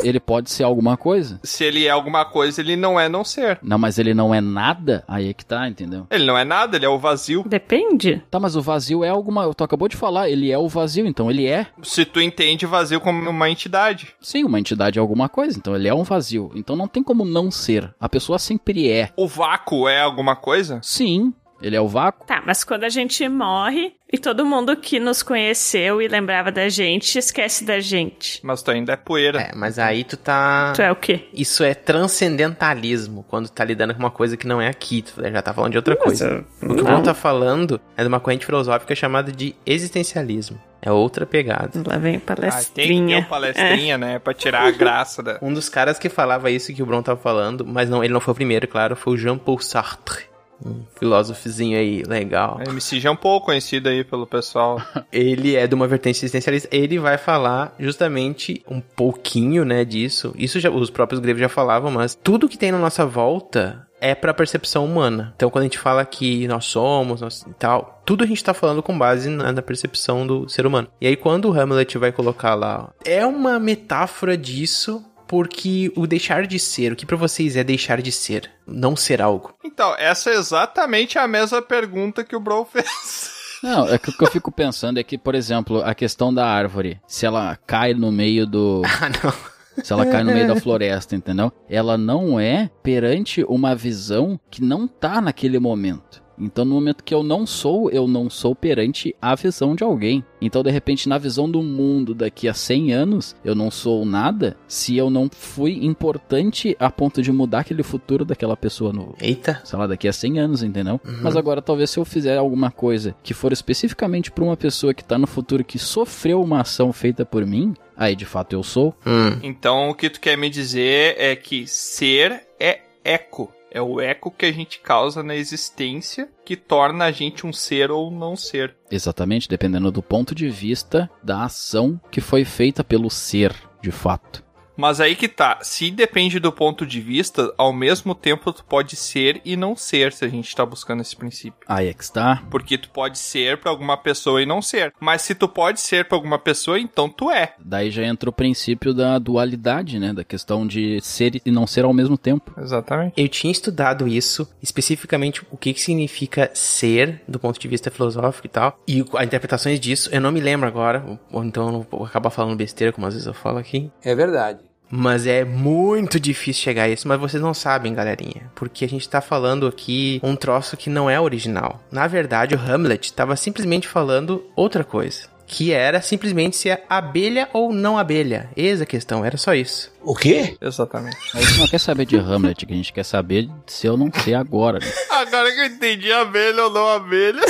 Ele 0.00 0.20
pode 0.20 0.50
ser 0.50 0.62
alguma 0.62 0.96
coisa? 0.96 1.40
Se 1.42 1.64
ele 1.64 1.84
é 1.86 1.90
alguma 1.90 2.24
coisa, 2.24 2.60
ele 2.60 2.76
não 2.76 2.98
é 2.98 3.08
não 3.08 3.24
ser. 3.24 3.58
Não, 3.62 3.78
mas 3.78 3.98
ele 3.98 4.14
não 4.14 4.32
é 4.32 4.40
nada? 4.40 5.02
Aí 5.08 5.28
é 5.28 5.32
que 5.32 5.44
tá, 5.44 5.68
entendeu? 5.68 6.06
Ele 6.10 6.24
não 6.24 6.38
é 6.38 6.44
nada, 6.44 6.76
ele 6.76 6.86
é 6.86 6.88
o 6.88 6.98
vazio. 6.98 7.42
Depende. 7.46 8.22
Tá, 8.30 8.38
mas 8.38 8.54
o 8.54 8.62
vazio 8.62 9.02
é 9.02 9.08
alguma. 9.08 9.52
Tu 9.52 9.64
acabou 9.64 9.88
de 9.88 9.96
falar, 9.96 10.28
ele 10.28 10.50
é 10.50 10.58
o 10.58 10.68
vazio, 10.68 11.06
então 11.06 11.30
ele 11.30 11.46
é. 11.46 11.66
Se 11.82 12.04
tu 12.04 12.20
entende 12.20 12.64
vazio 12.66 13.00
como 13.00 13.28
uma 13.28 13.50
entidade. 13.50 14.14
Sim, 14.20 14.44
uma 14.44 14.60
entidade 14.60 14.98
é 14.98 15.00
alguma 15.00 15.28
coisa, 15.28 15.58
então 15.58 15.74
ele 15.74 15.88
é 15.88 15.94
um 15.94 16.04
vazio. 16.04 16.52
Então 16.54 16.76
não 16.76 16.86
tem 16.86 17.02
como 17.02 17.24
não 17.24 17.50
ser. 17.50 17.92
A 17.98 18.08
pessoa 18.08 18.38
sempre 18.38 18.88
é. 18.90 19.10
O 19.16 19.26
vácuo 19.26 19.88
é 19.88 20.00
alguma 20.00 20.36
coisa? 20.36 20.78
Sim, 20.82 21.32
ele 21.60 21.76
é 21.76 21.80
o 21.80 21.88
vácuo. 21.88 22.26
Tá, 22.26 22.42
mas 22.46 22.64
quando 22.64 22.84
a 22.84 22.88
gente 22.88 23.28
morre 23.28 23.92
e 24.10 24.16
todo 24.16 24.44
mundo 24.46 24.74
que 24.76 24.98
nos 24.98 25.22
conheceu 25.22 26.00
e 26.00 26.08
lembrava 26.08 26.50
da 26.50 26.68
gente 26.68 27.18
esquece 27.18 27.64
da 27.64 27.78
gente. 27.80 28.40
Mas 28.42 28.62
tu 28.62 28.70
ainda 28.70 28.92
é 28.94 28.96
poeira. 28.96 29.40
É, 29.40 29.50
mas 29.54 29.78
aí 29.78 30.02
tu 30.04 30.16
tá. 30.16 30.72
Tu 30.74 30.82
é 30.82 30.90
o 30.90 30.96
quê? 30.96 31.28
Isso 31.34 31.62
é 31.62 31.74
transcendentalismo, 31.74 33.24
quando 33.28 33.48
tu 33.48 33.52
tá 33.52 33.64
lidando 33.64 33.94
com 33.94 34.00
uma 34.00 34.10
coisa 34.10 34.36
que 34.36 34.46
não 34.46 34.60
é 34.60 34.68
aqui, 34.68 35.02
tu 35.02 35.14
já 35.22 35.42
tá 35.42 35.52
falando 35.52 35.72
de 35.72 35.78
outra 35.78 35.96
coisa. 35.96 36.44
O 36.62 36.74
que 36.74 36.80
o 36.80 36.84
Bruno 36.84 37.02
tá 37.02 37.14
falando 37.14 37.80
é 37.96 38.02
de 38.02 38.08
uma 38.08 38.20
corrente 38.20 38.46
filosófica 38.46 38.94
chamada 38.94 39.32
de 39.32 39.54
existencialismo. 39.66 40.60
É 40.80 40.92
outra 40.92 41.26
pegada. 41.26 41.82
Lá 41.84 41.98
vem 41.98 42.16
Ah, 42.16 42.20
tem 42.20 42.20
que 42.20 42.20
ter 42.20 42.24
palestrinha. 42.24 43.18
um 43.18 43.24
palestrinha, 43.24 43.98
né? 43.98 44.18
Pra 44.20 44.32
tirar 44.32 44.62
a 44.62 44.70
graça 44.70 45.22
da. 45.22 45.38
Um 45.42 45.52
dos 45.52 45.68
caras 45.68 45.98
que 45.98 46.08
falava 46.08 46.50
isso 46.50 46.72
que 46.72 46.82
o 46.82 46.86
Bruno 46.86 47.02
tava 47.02 47.20
falando, 47.20 47.66
mas 47.66 47.90
não, 47.90 48.02
ele 48.04 48.12
não 48.12 48.20
foi 48.20 48.32
o 48.32 48.34
primeiro, 48.36 48.68
claro, 48.68 48.94
foi 48.94 49.14
o 49.14 49.16
Jean-Paul 49.16 49.58
Sartre. 49.58 50.27
Um 50.64 50.82
filósofozinho 50.98 51.78
aí 51.78 52.02
legal. 52.02 52.58
A 52.58 52.70
MC 52.70 53.00
já 53.00 53.08
é 53.08 53.12
um 53.12 53.16
pouco 53.16 53.46
conhecido 53.46 53.88
aí 53.88 54.02
pelo 54.02 54.26
pessoal. 54.26 54.82
Ele 55.12 55.56
é 55.56 55.66
de 55.66 55.74
uma 55.74 55.86
vertente 55.86 56.18
existencialista. 56.18 56.68
Ele 56.72 56.98
vai 56.98 57.16
falar 57.16 57.74
justamente 57.78 58.62
um 58.68 58.80
pouquinho, 58.80 59.64
né, 59.64 59.84
disso. 59.84 60.34
Isso 60.36 60.58
já, 60.58 60.70
os 60.70 60.90
próprios 60.90 61.20
gregos 61.20 61.40
já 61.40 61.48
falavam, 61.48 61.90
mas 61.90 62.14
tudo 62.14 62.48
que 62.48 62.58
tem 62.58 62.72
na 62.72 62.78
nossa 62.78 63.06
volta 63.06 63.88
é 64.00 64.14
pra 64.14 64.34
percepção 64.34 64.84
humana. 64.84 65.32
Então, 65.36 65.50
quando 65.50 65.62
a 65.62 65.66
gente 65.66 65.78
fala 65.78 66.04
que 66.04 66.46
nós 66.48 66.64
somos, 66.64 67.20
nós 67.20 67.42
e 67.42 67.54
tal, 67.54 68.00
tudo 68.04 68.24
a 68.24 68.26
gente 68.26 68.42
tá 68.42 68.54
falando 68.54 68.82
com 68.82 68.96
base 68.96 69.28
na, 69.28 69.52
na 69.52 69.62
percepção 69.62 70.26
do 70.26 70.48
ser 70.48 70.66
humano. 70.66 70.88
E 71.00 71.06
aí, 71.06 71.16
quando 71.16 71.46
o 71.46 71.52
Hamlet 71.52 71.98
vai 71.98 72.12
colocar 72.12 72.54
lá, 72.54 72.90
é 73.04 73.24
uma 73.26 73.58
metáfora 73.58 74.36
disso. 74.36 75.04
Porque 75.28 75.92
o 75.94 76.06
deixar 76.06 76.46
de 76.46 76.58
ser, 76.58 76.92
o 76.92 76.96
que 76.96 77.04
pra 77.06 77.16
vocês 77.16 77.54
é 77.54 77.62
deixar 77.62 78.00
de 78.00 78.10
ser? 78.10 78.50
Não 78.66 78.96
ser 78.96 79.20
algo. 79.20 79.54
Então, 79.62 79.94
essa 79.98 80.30
é 80.30 80.34
exatamente 80.34 81.18
a 81.18 81.28
mesma 81.28 81.60
pergunta 81.60 82.24
que 82.24 82.34
o 82.34 82.40
Bro 82.40 82.64
fez. 82.72 83.30
Não, 83.62 83.86
é 83.88 83.98
que 83.98 84.10
o 84.10 84.12
que 84.16 84.24
eu 84.24 84.30
fico 84.30 84.50
pensando 84.50 84.98
é 84.98 85.02
que, 85.02 85.18
por 85.18 85.34
exemplo, 85.34 85.82
a 85.82 85.94
questão 85.94 86.32
da 86.32 86.46
árvore, 86.46 87.00
se 87.06 87.26
ela 87.26 87.56
cai 87.66 87.92
no 87.92 88.10
meio 88.10 88.46
do. 88.46 88.82
Ah, 89.00 89.10
não. 89.22 89.58
Se 89.84 89.92
ela 89.92 90.06
cai 90.06 90.24
no 90.24 90.32
meio 90.32 90.48
da 90.48 90.56
floresta, 90.56 91.14
entendeu? 91.14 91.52
Ela 91.68 91.96
não 91.96 92.40
é 92.40 92.68
perante 92.82 93.44
uma 93.44 93.76
visão 93.76 94.40
que 94.50 94.60
não 94.60 94.88
tá 94.88 95.20
naquele 95.20 95.58
momento. 95.60 96.20
Então, 96.40 96.64
no 96.64 96.74
momento 96.74 97.04
que 97.04 97.14
eu 97.14 97.22
não 97.22 97.46
sou, 97.46 97.90
eu 97.90 98.06
não 98.06 98.30
sou 98.30 98.54
perante 98.54 99.14
a 99.20 99.34
visão 99.34 99.74
de 99.74 99.82
alguém. 99.82 100.24
Então, 100.40 100.62
de 100.62 100.70
repente, 100.70 101.08
na 101.08 101.18
visão 101.18 101.50
do 101.50 101.62
mundo 101.62 102.14
daqui 102.14 102.48
a 102.48 102.54
100 102.54 102.92
anos, 102.92 103.36
eu 103.44 103.54
não 103.54 103.70
sou 103.70 104.04
nada 104.04 104.56
se 104.66 104.96
eu 104.96 105.10
não 105.10 105.28
fui 105.30 105.84
importante 105.84 106.76
a 106.78 106.90
ponto 106.90 107.20
de 107.20 107.32
mudar 107.32 107.60
aquele 107.60 107.82
futuro 107.82 108.24
daquela 108.24 108.56
pessoa 108.56 108.92
no, 108.92 109.14
Eita. 109.20 109.60
sei 109.64 109.78
lá, 109.78 109.86
daqui 109.86 110.08
a 110.08 110.12
100 110.12 110.38
anos, 110.38 110.62
entendeu? 110.62 111.00
Mas 111.22 111.36
agora, 111.36 111.60
talvez 111.60 111.90
se 111.90 111.98
eu 111.98 112.04
fizer 112.04 112.36
alguma 112.36 112.70
coisa 112.70 113.14
que 113.22 113.34
for 113.34 113.52
especificamente 113.52 114.30
pra 114.30 114.44
uma 114.44 114.56
pessoa 114.56 114.94
que 114.94 115.04
tá 115.04 115.18
no 115.18 115.26
futuro 115.26 115.64
que 115.64 115.78
sofreu 115.78 116.40
uma 116.40 116.60
ação 116.60 116.92
feita 116.92 117.24
por 117.24 117.44
mim, 117.44 117.74
aí 117.96 118.14
de 118.14 118.24
fato 118.24 118.54
eu 118.54 118.62
sou. 118.62 118.94
Hum. 119.06 119.38
Então 119.42 119.90
o 119.90 119.94
que 119.94 120.08
tu 120.08 120.20
quer 120.20 120.36
me 120.36 120.48
dizer 120.48 121.16
é 121.18 121.34
que 121.34 121.66
ser 121.66 122.42
é 122.58 122.80
eco. 123.04 123.52
É 123.70 123.80
o 123.82 124.00
eco 124.00 124.30
que 124.30 124.46
a 124.46 124.52
gente 124.52 124.80
causa 124.80 125.22
na 125.22 125.34
existência 125.34 126.28
que 126.44 126.56
torna 126.56 127.04
a 127.04 127.10
gente 127.12 127.46
um 127.46 127.52
ser 127.52 127.90
ou 127.90 128.10
não 128.10 128.34
ser. 128.34 128.74
Exatamente, 128.90 129.48
dependendo 129.48 129.90
do 129.90 130.02
ponto 130.02 130.34
de 130.34 130.48
vista 130.48 131.10
da 131.22 131.44
ação 131.44 132.00
que 132.10 132.20
foi 132.20 132.44
feita 132.44 132.82
pelo 132.82 133.10
ser, 133.10 133.54
de 133.82 133.90
fato. 133.90 134.42
Mas 134.78 135.00
aí 135.00 135.16
que 135.16 135.28
tá, 135.28 135.58
se 135.60 135.90
depende 135.90 136.38
do 136.38 136.52
ponto 136.52 136.86
de 136.86 137.00
vista, 137.00 137.52
ao 137.58 137.72
mesmo 137.72 138.14
tempo 138.14 138.52
tu 138.52 138.64
pode 138.64 138.94
ser 138.94 139.40
e 139.44 139.56
não 139.56 139.74
ser, 139.76 140.12
se 140.12 140.24
a 140.24 140.28
gente 140.28 140.54
tá 140.54 140.64
buscando 140.64 141.00
esse 141.02 141.16
princípio. 141.16 141.58
Aí 141.66 141.88
é 141.88 141.92
que 141.92 142.02
está. 142.04 142.42
Porque 142.48 142.78
tu 142.78 142.88
pode 142.90 143.18
ser 143.18 143.58
pra 143.58 143.70
alguma 143.72 143.96
pessoa 143.96 144.40
e 144.40 144.46
não 144.46 144.62
ser. 144.62 144.92
Mas 145.00 145.22
se 145.22 145.34
tu 145.34 145.48
pode 145.48 145.80
ser 145.80 146.04
pra 146.06 146.16
alguma 146.16 146.38
pessoa, 146.38 146.78
então 146.78 147.08
tu 147.08 147.28
é. 147.30 147.54
Daí 147.58 147.90
já 147.90 148.04
entra 148.04 148.30
o 148.30 148.32
princípio 148.32 148.94
da 148.94 149.18
dualidade, 149.18 149.98
né? 149.98 150.12
Da 150.12 150.22
questão 150.22 150.64
de 150.66 151.00
ser 151.02 151.42
e 151.44 151.50
não 151.50 151.66
ser 151.66 151.84
ao 151.84 151.92
mesmo 151.92 152.16
tempo. 152.16 152.54
Exatamente. 152.56 153.14
Eu 153.20 153.28
tinha 153.28 153.50
estudado 153.50 154.06
isso, 154.06 154.48
especificamente 154.62 155.42
o 155.50 155.56
que, 155.56 155.72
que 155.74 155.80
significa 155.80 156.50
ser, 156.54 157.20
do 157.26 157.38
ponto 157.40 157.58
de 157.58 157.66
vista 157.66 157.90
filosófico 157.90 158.46
e 158.46 158.50
tal, 158.50 158.78
e 158.86 159.04
as 159.14 159.24
interpretações 159.26 159.80
disso, 159.80 160.08
eu 160.12 160.20
não 160.20 160.30
me 160.30 160.40
lembro 160.40 160.68
agora, 160.68 161.04
ou- 161.06 161.18
ou 161.32 161.44
então 161.44 161.66
eu 161.66 161.72
não 161.72 161.86
vou 161.90 162.04
acabar 162.04 162.30
falando 162.30 162.56
besteira, 162.56 162.92
como 162.92 163.06
às 163.06 163.14
vezes 163.14 163.26
eu 163.26 163.34
falo 163.34 163.58
aqui. 163.58 163.90
É 164.04 164.14
verdade. 164.14 164.67
Mas 164.90 165.26
é 165.26 165.44
muito 165.44 166.18
difícil 166.18 166.62
chegar 166.62 166.84
a 166.84 166.88
isso, 166.88 167.06
mas 167.06 167.20
vocês 167.20 167.42
não 167.42 167.52
sabem, 167.52 167.94
galerinha. 167.94 168.50
Porque 168.54 168.84
a 168.84 168.88
gente 168.88 169.08
tá 169.08 169.20
falando 169.20 169.66
aqui 169.66 170.20
um 170.22 170.34
troço 170.34 170.76
que 170.76 170.88
não 170.88 171.10
é 171.10 171.20
original. 171.20 171.80
Na 171.90 172.06
verdade, 172.06 172.54
o 172.54 172.58
Hamlet 172.58 173.12
tava 173.12 173.36
simplesmente 173.36 173.86
falando 173.86 174.44
outra 174.56 174.82
coisa. 174.84 175.28
Que 175.46 175.72
era 175.72 176.02
simplesmente 176.02 176.56
se 176.56 176.68
é 176.68 176.84
abelha 176.90 177.48
ou 177.54 177.72
não 177.72 177.96
abelha. 177.98 178.50
Eis 178.54 178.82
a 178.82 178.86
questão, 178.86 179.24
era 179.24 179.38
só 179.38 179.54
isso. 179.54 179.90
O 180.02 180.14
quê? 180.14 180.56
Exatamente. 180.60 181.16
A 181.34 181.40
gente 181.40 181.58
não 181.58 181.66
quer 181.66 181.80
saber 181.80 182.04
de 182.04 182.16
Hamlet, 182.18 182.66
que 182.66 182.72
a 182.72 182.76
gente 182.76 182.92
quer 182.92 183.04
saber 183.04 183.48
se 183.66 183.86
eu 183.86 183.96
não 183.96 184.10
sei 184.12 184.34
agora. 184.34 184.78
Né? 184.78 184.86
Agora 185.10 185.50
que 185.50 185.60
eu 185.60 185.66
entendi 185.66 186.12
abelha 186.12 186.64
ou 186.64 186.70
não 186.70 186.86
abelha. 186.86 187.40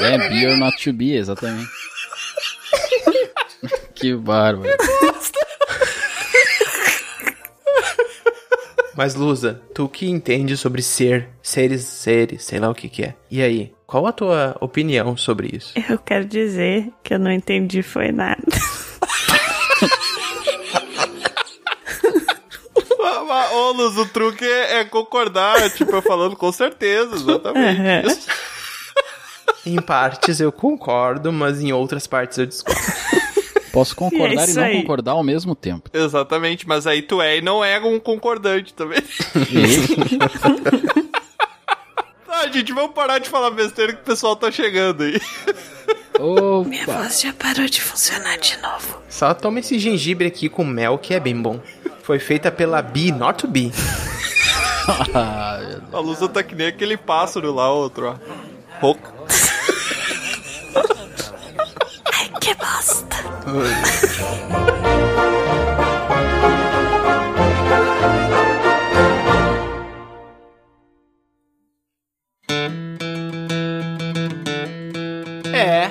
É 0.00 0.28
be 0.28 0.46
or 0.46 0.56
not 0.56 0.82
to 0.82 0.92
be, 0.94 1.14
exatamente. 1.14 1.68
que 3.94 4.14
bárbaro. 4.14 4.70
Mas 8.96 9.14
Lusa, 9.14 9.60
tu 9.74 9.88
que 9.88 10.08
entende 10.08 10.56
sobre 10.56 10.80
ser, 10.80 11.28
seres, 11.42 11.82
seres, 11.82 12.44
sei 12.44 12.58
lá 12.58 12.70
o 12.70 12.74
que 12.74 12.88
que 12.88 13.02
é. 13.02 13.14
E 13.30 13.42
aí, 13.42 13.72
qual 13.86 14.06
a 14.06 14.12
tua 14.12 14.56
opinião 14.60 15.16
sobre 15.16 15.50
isso? 15.52 15.72
Eu 15.88 15.98
quero 15.98 16.24
dizer 16.24 16.90
que 17.02 17.14
eu 17.14 17.18
não 17.18 17.30
entendi 17.30 17.82
foi 17.82 18.12
nada. 18.12 18.42
Ô, 23.52 23.72
Luz, 23.72 23.96
o 23.96 24.06
truque 24.06 24.44
é, 24.44 24.80
é 24.80 24.84
concordar, 24.84 25.70
tipo, 25.70 25.92
eu 25.92 26.02
falando 26.02 26.36
com 26.36 26.50
certeza, 26.50 27.14
exatamente. 27.14 28.06
Isso. 28.06 28.28
Em 29.66 29.80
partes 29.80 30.40
eu 30.40 30.52
concordo, 30.52 31.32
mas 31.32 31.60
em 31.60 31.72
outras 31.72 32.06
partes 32.06 32.38
eu 32.38 32.46
discordo. 32.46 32.80
Posso 33.74 33.94
concordar 33.96 34.48
É 34.48 34.50
e 34.50 34.54
não 34.54 34.62
aí. 34.62 34.80
concordar 34.80 35.12
ao 35.12 35.22
mesmo 35.24 35.54
tempo. 35.54 35.90
Exatamente, 35.92 36.66
mas 36.66 36.86
aí 36.86 37.02
tu 37.02 37.20
é 37.20 37.38
e 37.38 37.42
não 37.42 37.62
é 37.64 37.78
um 37.80 37.98
concordante 38.00 38.72
também. 38.72 39.02
Tá, 42.26 42.48
gente, 42.50 42.72
vamos 42.72 42.92
parar 42.94 43.18
de 43.20 43.28
falar 43.28 43.50
besteira 43.50 43.92
que 43.92 44.00
o 44.00 44.04
pessoal 44.04 44.34
tá 44.34 44.50
chegando 44.50 45.04
aí. 45.04 45.20
Minha 46.66 46.82
Opa! 46.82 46.92
voz 47.02 47.20
já 47.20 47.32
parou 47.32 47.66
de 47.66 47.80
funcionar 47.80 48.36
de 48.38 48.56
novo. 48.58 48.98
Só 49.08 49.32
toma 49.34 49.60
esse 49.60 49.78
gengibre 49.78 50.26
aqui 50.26 50.48
com 50.48 50.64
mel 50.64 50.98
que 50.98 51.14
é 51.14 51.20
bem 51.20 51.40
bom. 51.40 51.60
Foi 52.02 52.18
feita 52.18 52.50
pela 52.50 52.82
Bee 52.82 53.12
Not 53.12 53.38
to 53.38 53.48
Be. 53.48 53.72
Ah. 55.14 55.60
A 55.94 55.98
Lusa 56.00 56.28
tá 56.28 56.42
que 56.42 56.54
nem 56.56 56.66
aquele 56.66 56.96
pássaro 56.96 57.54
lá, 57.54 57.72
outro, 57.72 58.08
ó. 58.08 58.14
Rouca. 58.80 59.13
É, 75.52 75.90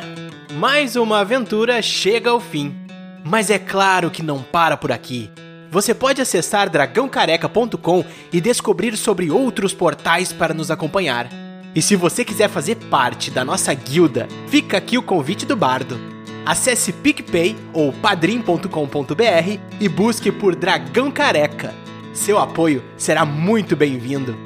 mais 0.56 0.96
uma 0.96 1.20
aventura 1.20 1.80
chega 1.82 2.32
ao 2.32 2.39
fim. 2.39 2.76
Mas 3.24 3.52
é 3.52 3.60
claro 3.60 4.10
que 4.10 4.24
não 4.24 4.42
para 4.42 4.76
por 4.76 4.92
aqui. 4.92 5.30
Você 5.70 5.94
pode 5.94 6.22
acessar 6.22 6.70
dragãocareca.com 6.70 8.04
e 8.32 8.42
descobrir 8.42 8.98
sobre 8.98 9.30
outros 9.30 9.74
portais 9.74 10.34
para 10.34 10.56
nos 10.56 10.72
acompanhar. 10.72 11.30
E 11.76 11.82
se 11.82 11.96
você 11.96 12.26
quiser 12.26 12.50
fazer 12.50 12.76
parte 12.89 13.30
da 13.30 13.46
nossa 13.46 13.74
guilda, 13.74 14.28
fica 14.48 14.78
aqui 14.78 14.98
o 14.98 15.04
convite 15.04 15.46
do 15.46 15.56
bardo. 15.56 16.12
Acesse 16.45 16.91
PicPay 16.91 17.56
ou 17.73 17.93
padrim.com.br 17.93 19.60
e 19.79 19.89
busque 19.89 20.32
por 20.32 20.56
Dragão 20.56 21.10
Careca. 21.10 21.73
Seu 22.13 22.38
apoio 22.38 22.84
será 22.97 23.25
muito 23.25 23.75
bem-vindo. 23.75 24.38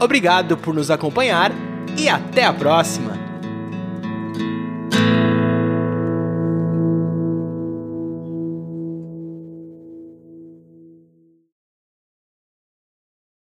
Obrigado 0.00 0.56
por 0.56 0.74
nos 0.74 0.90
acompanhar 0.90 1.52
e 1.96 2.08
até 2.08 2.44
a 2.44 2.52
próxima! 2.52 3.23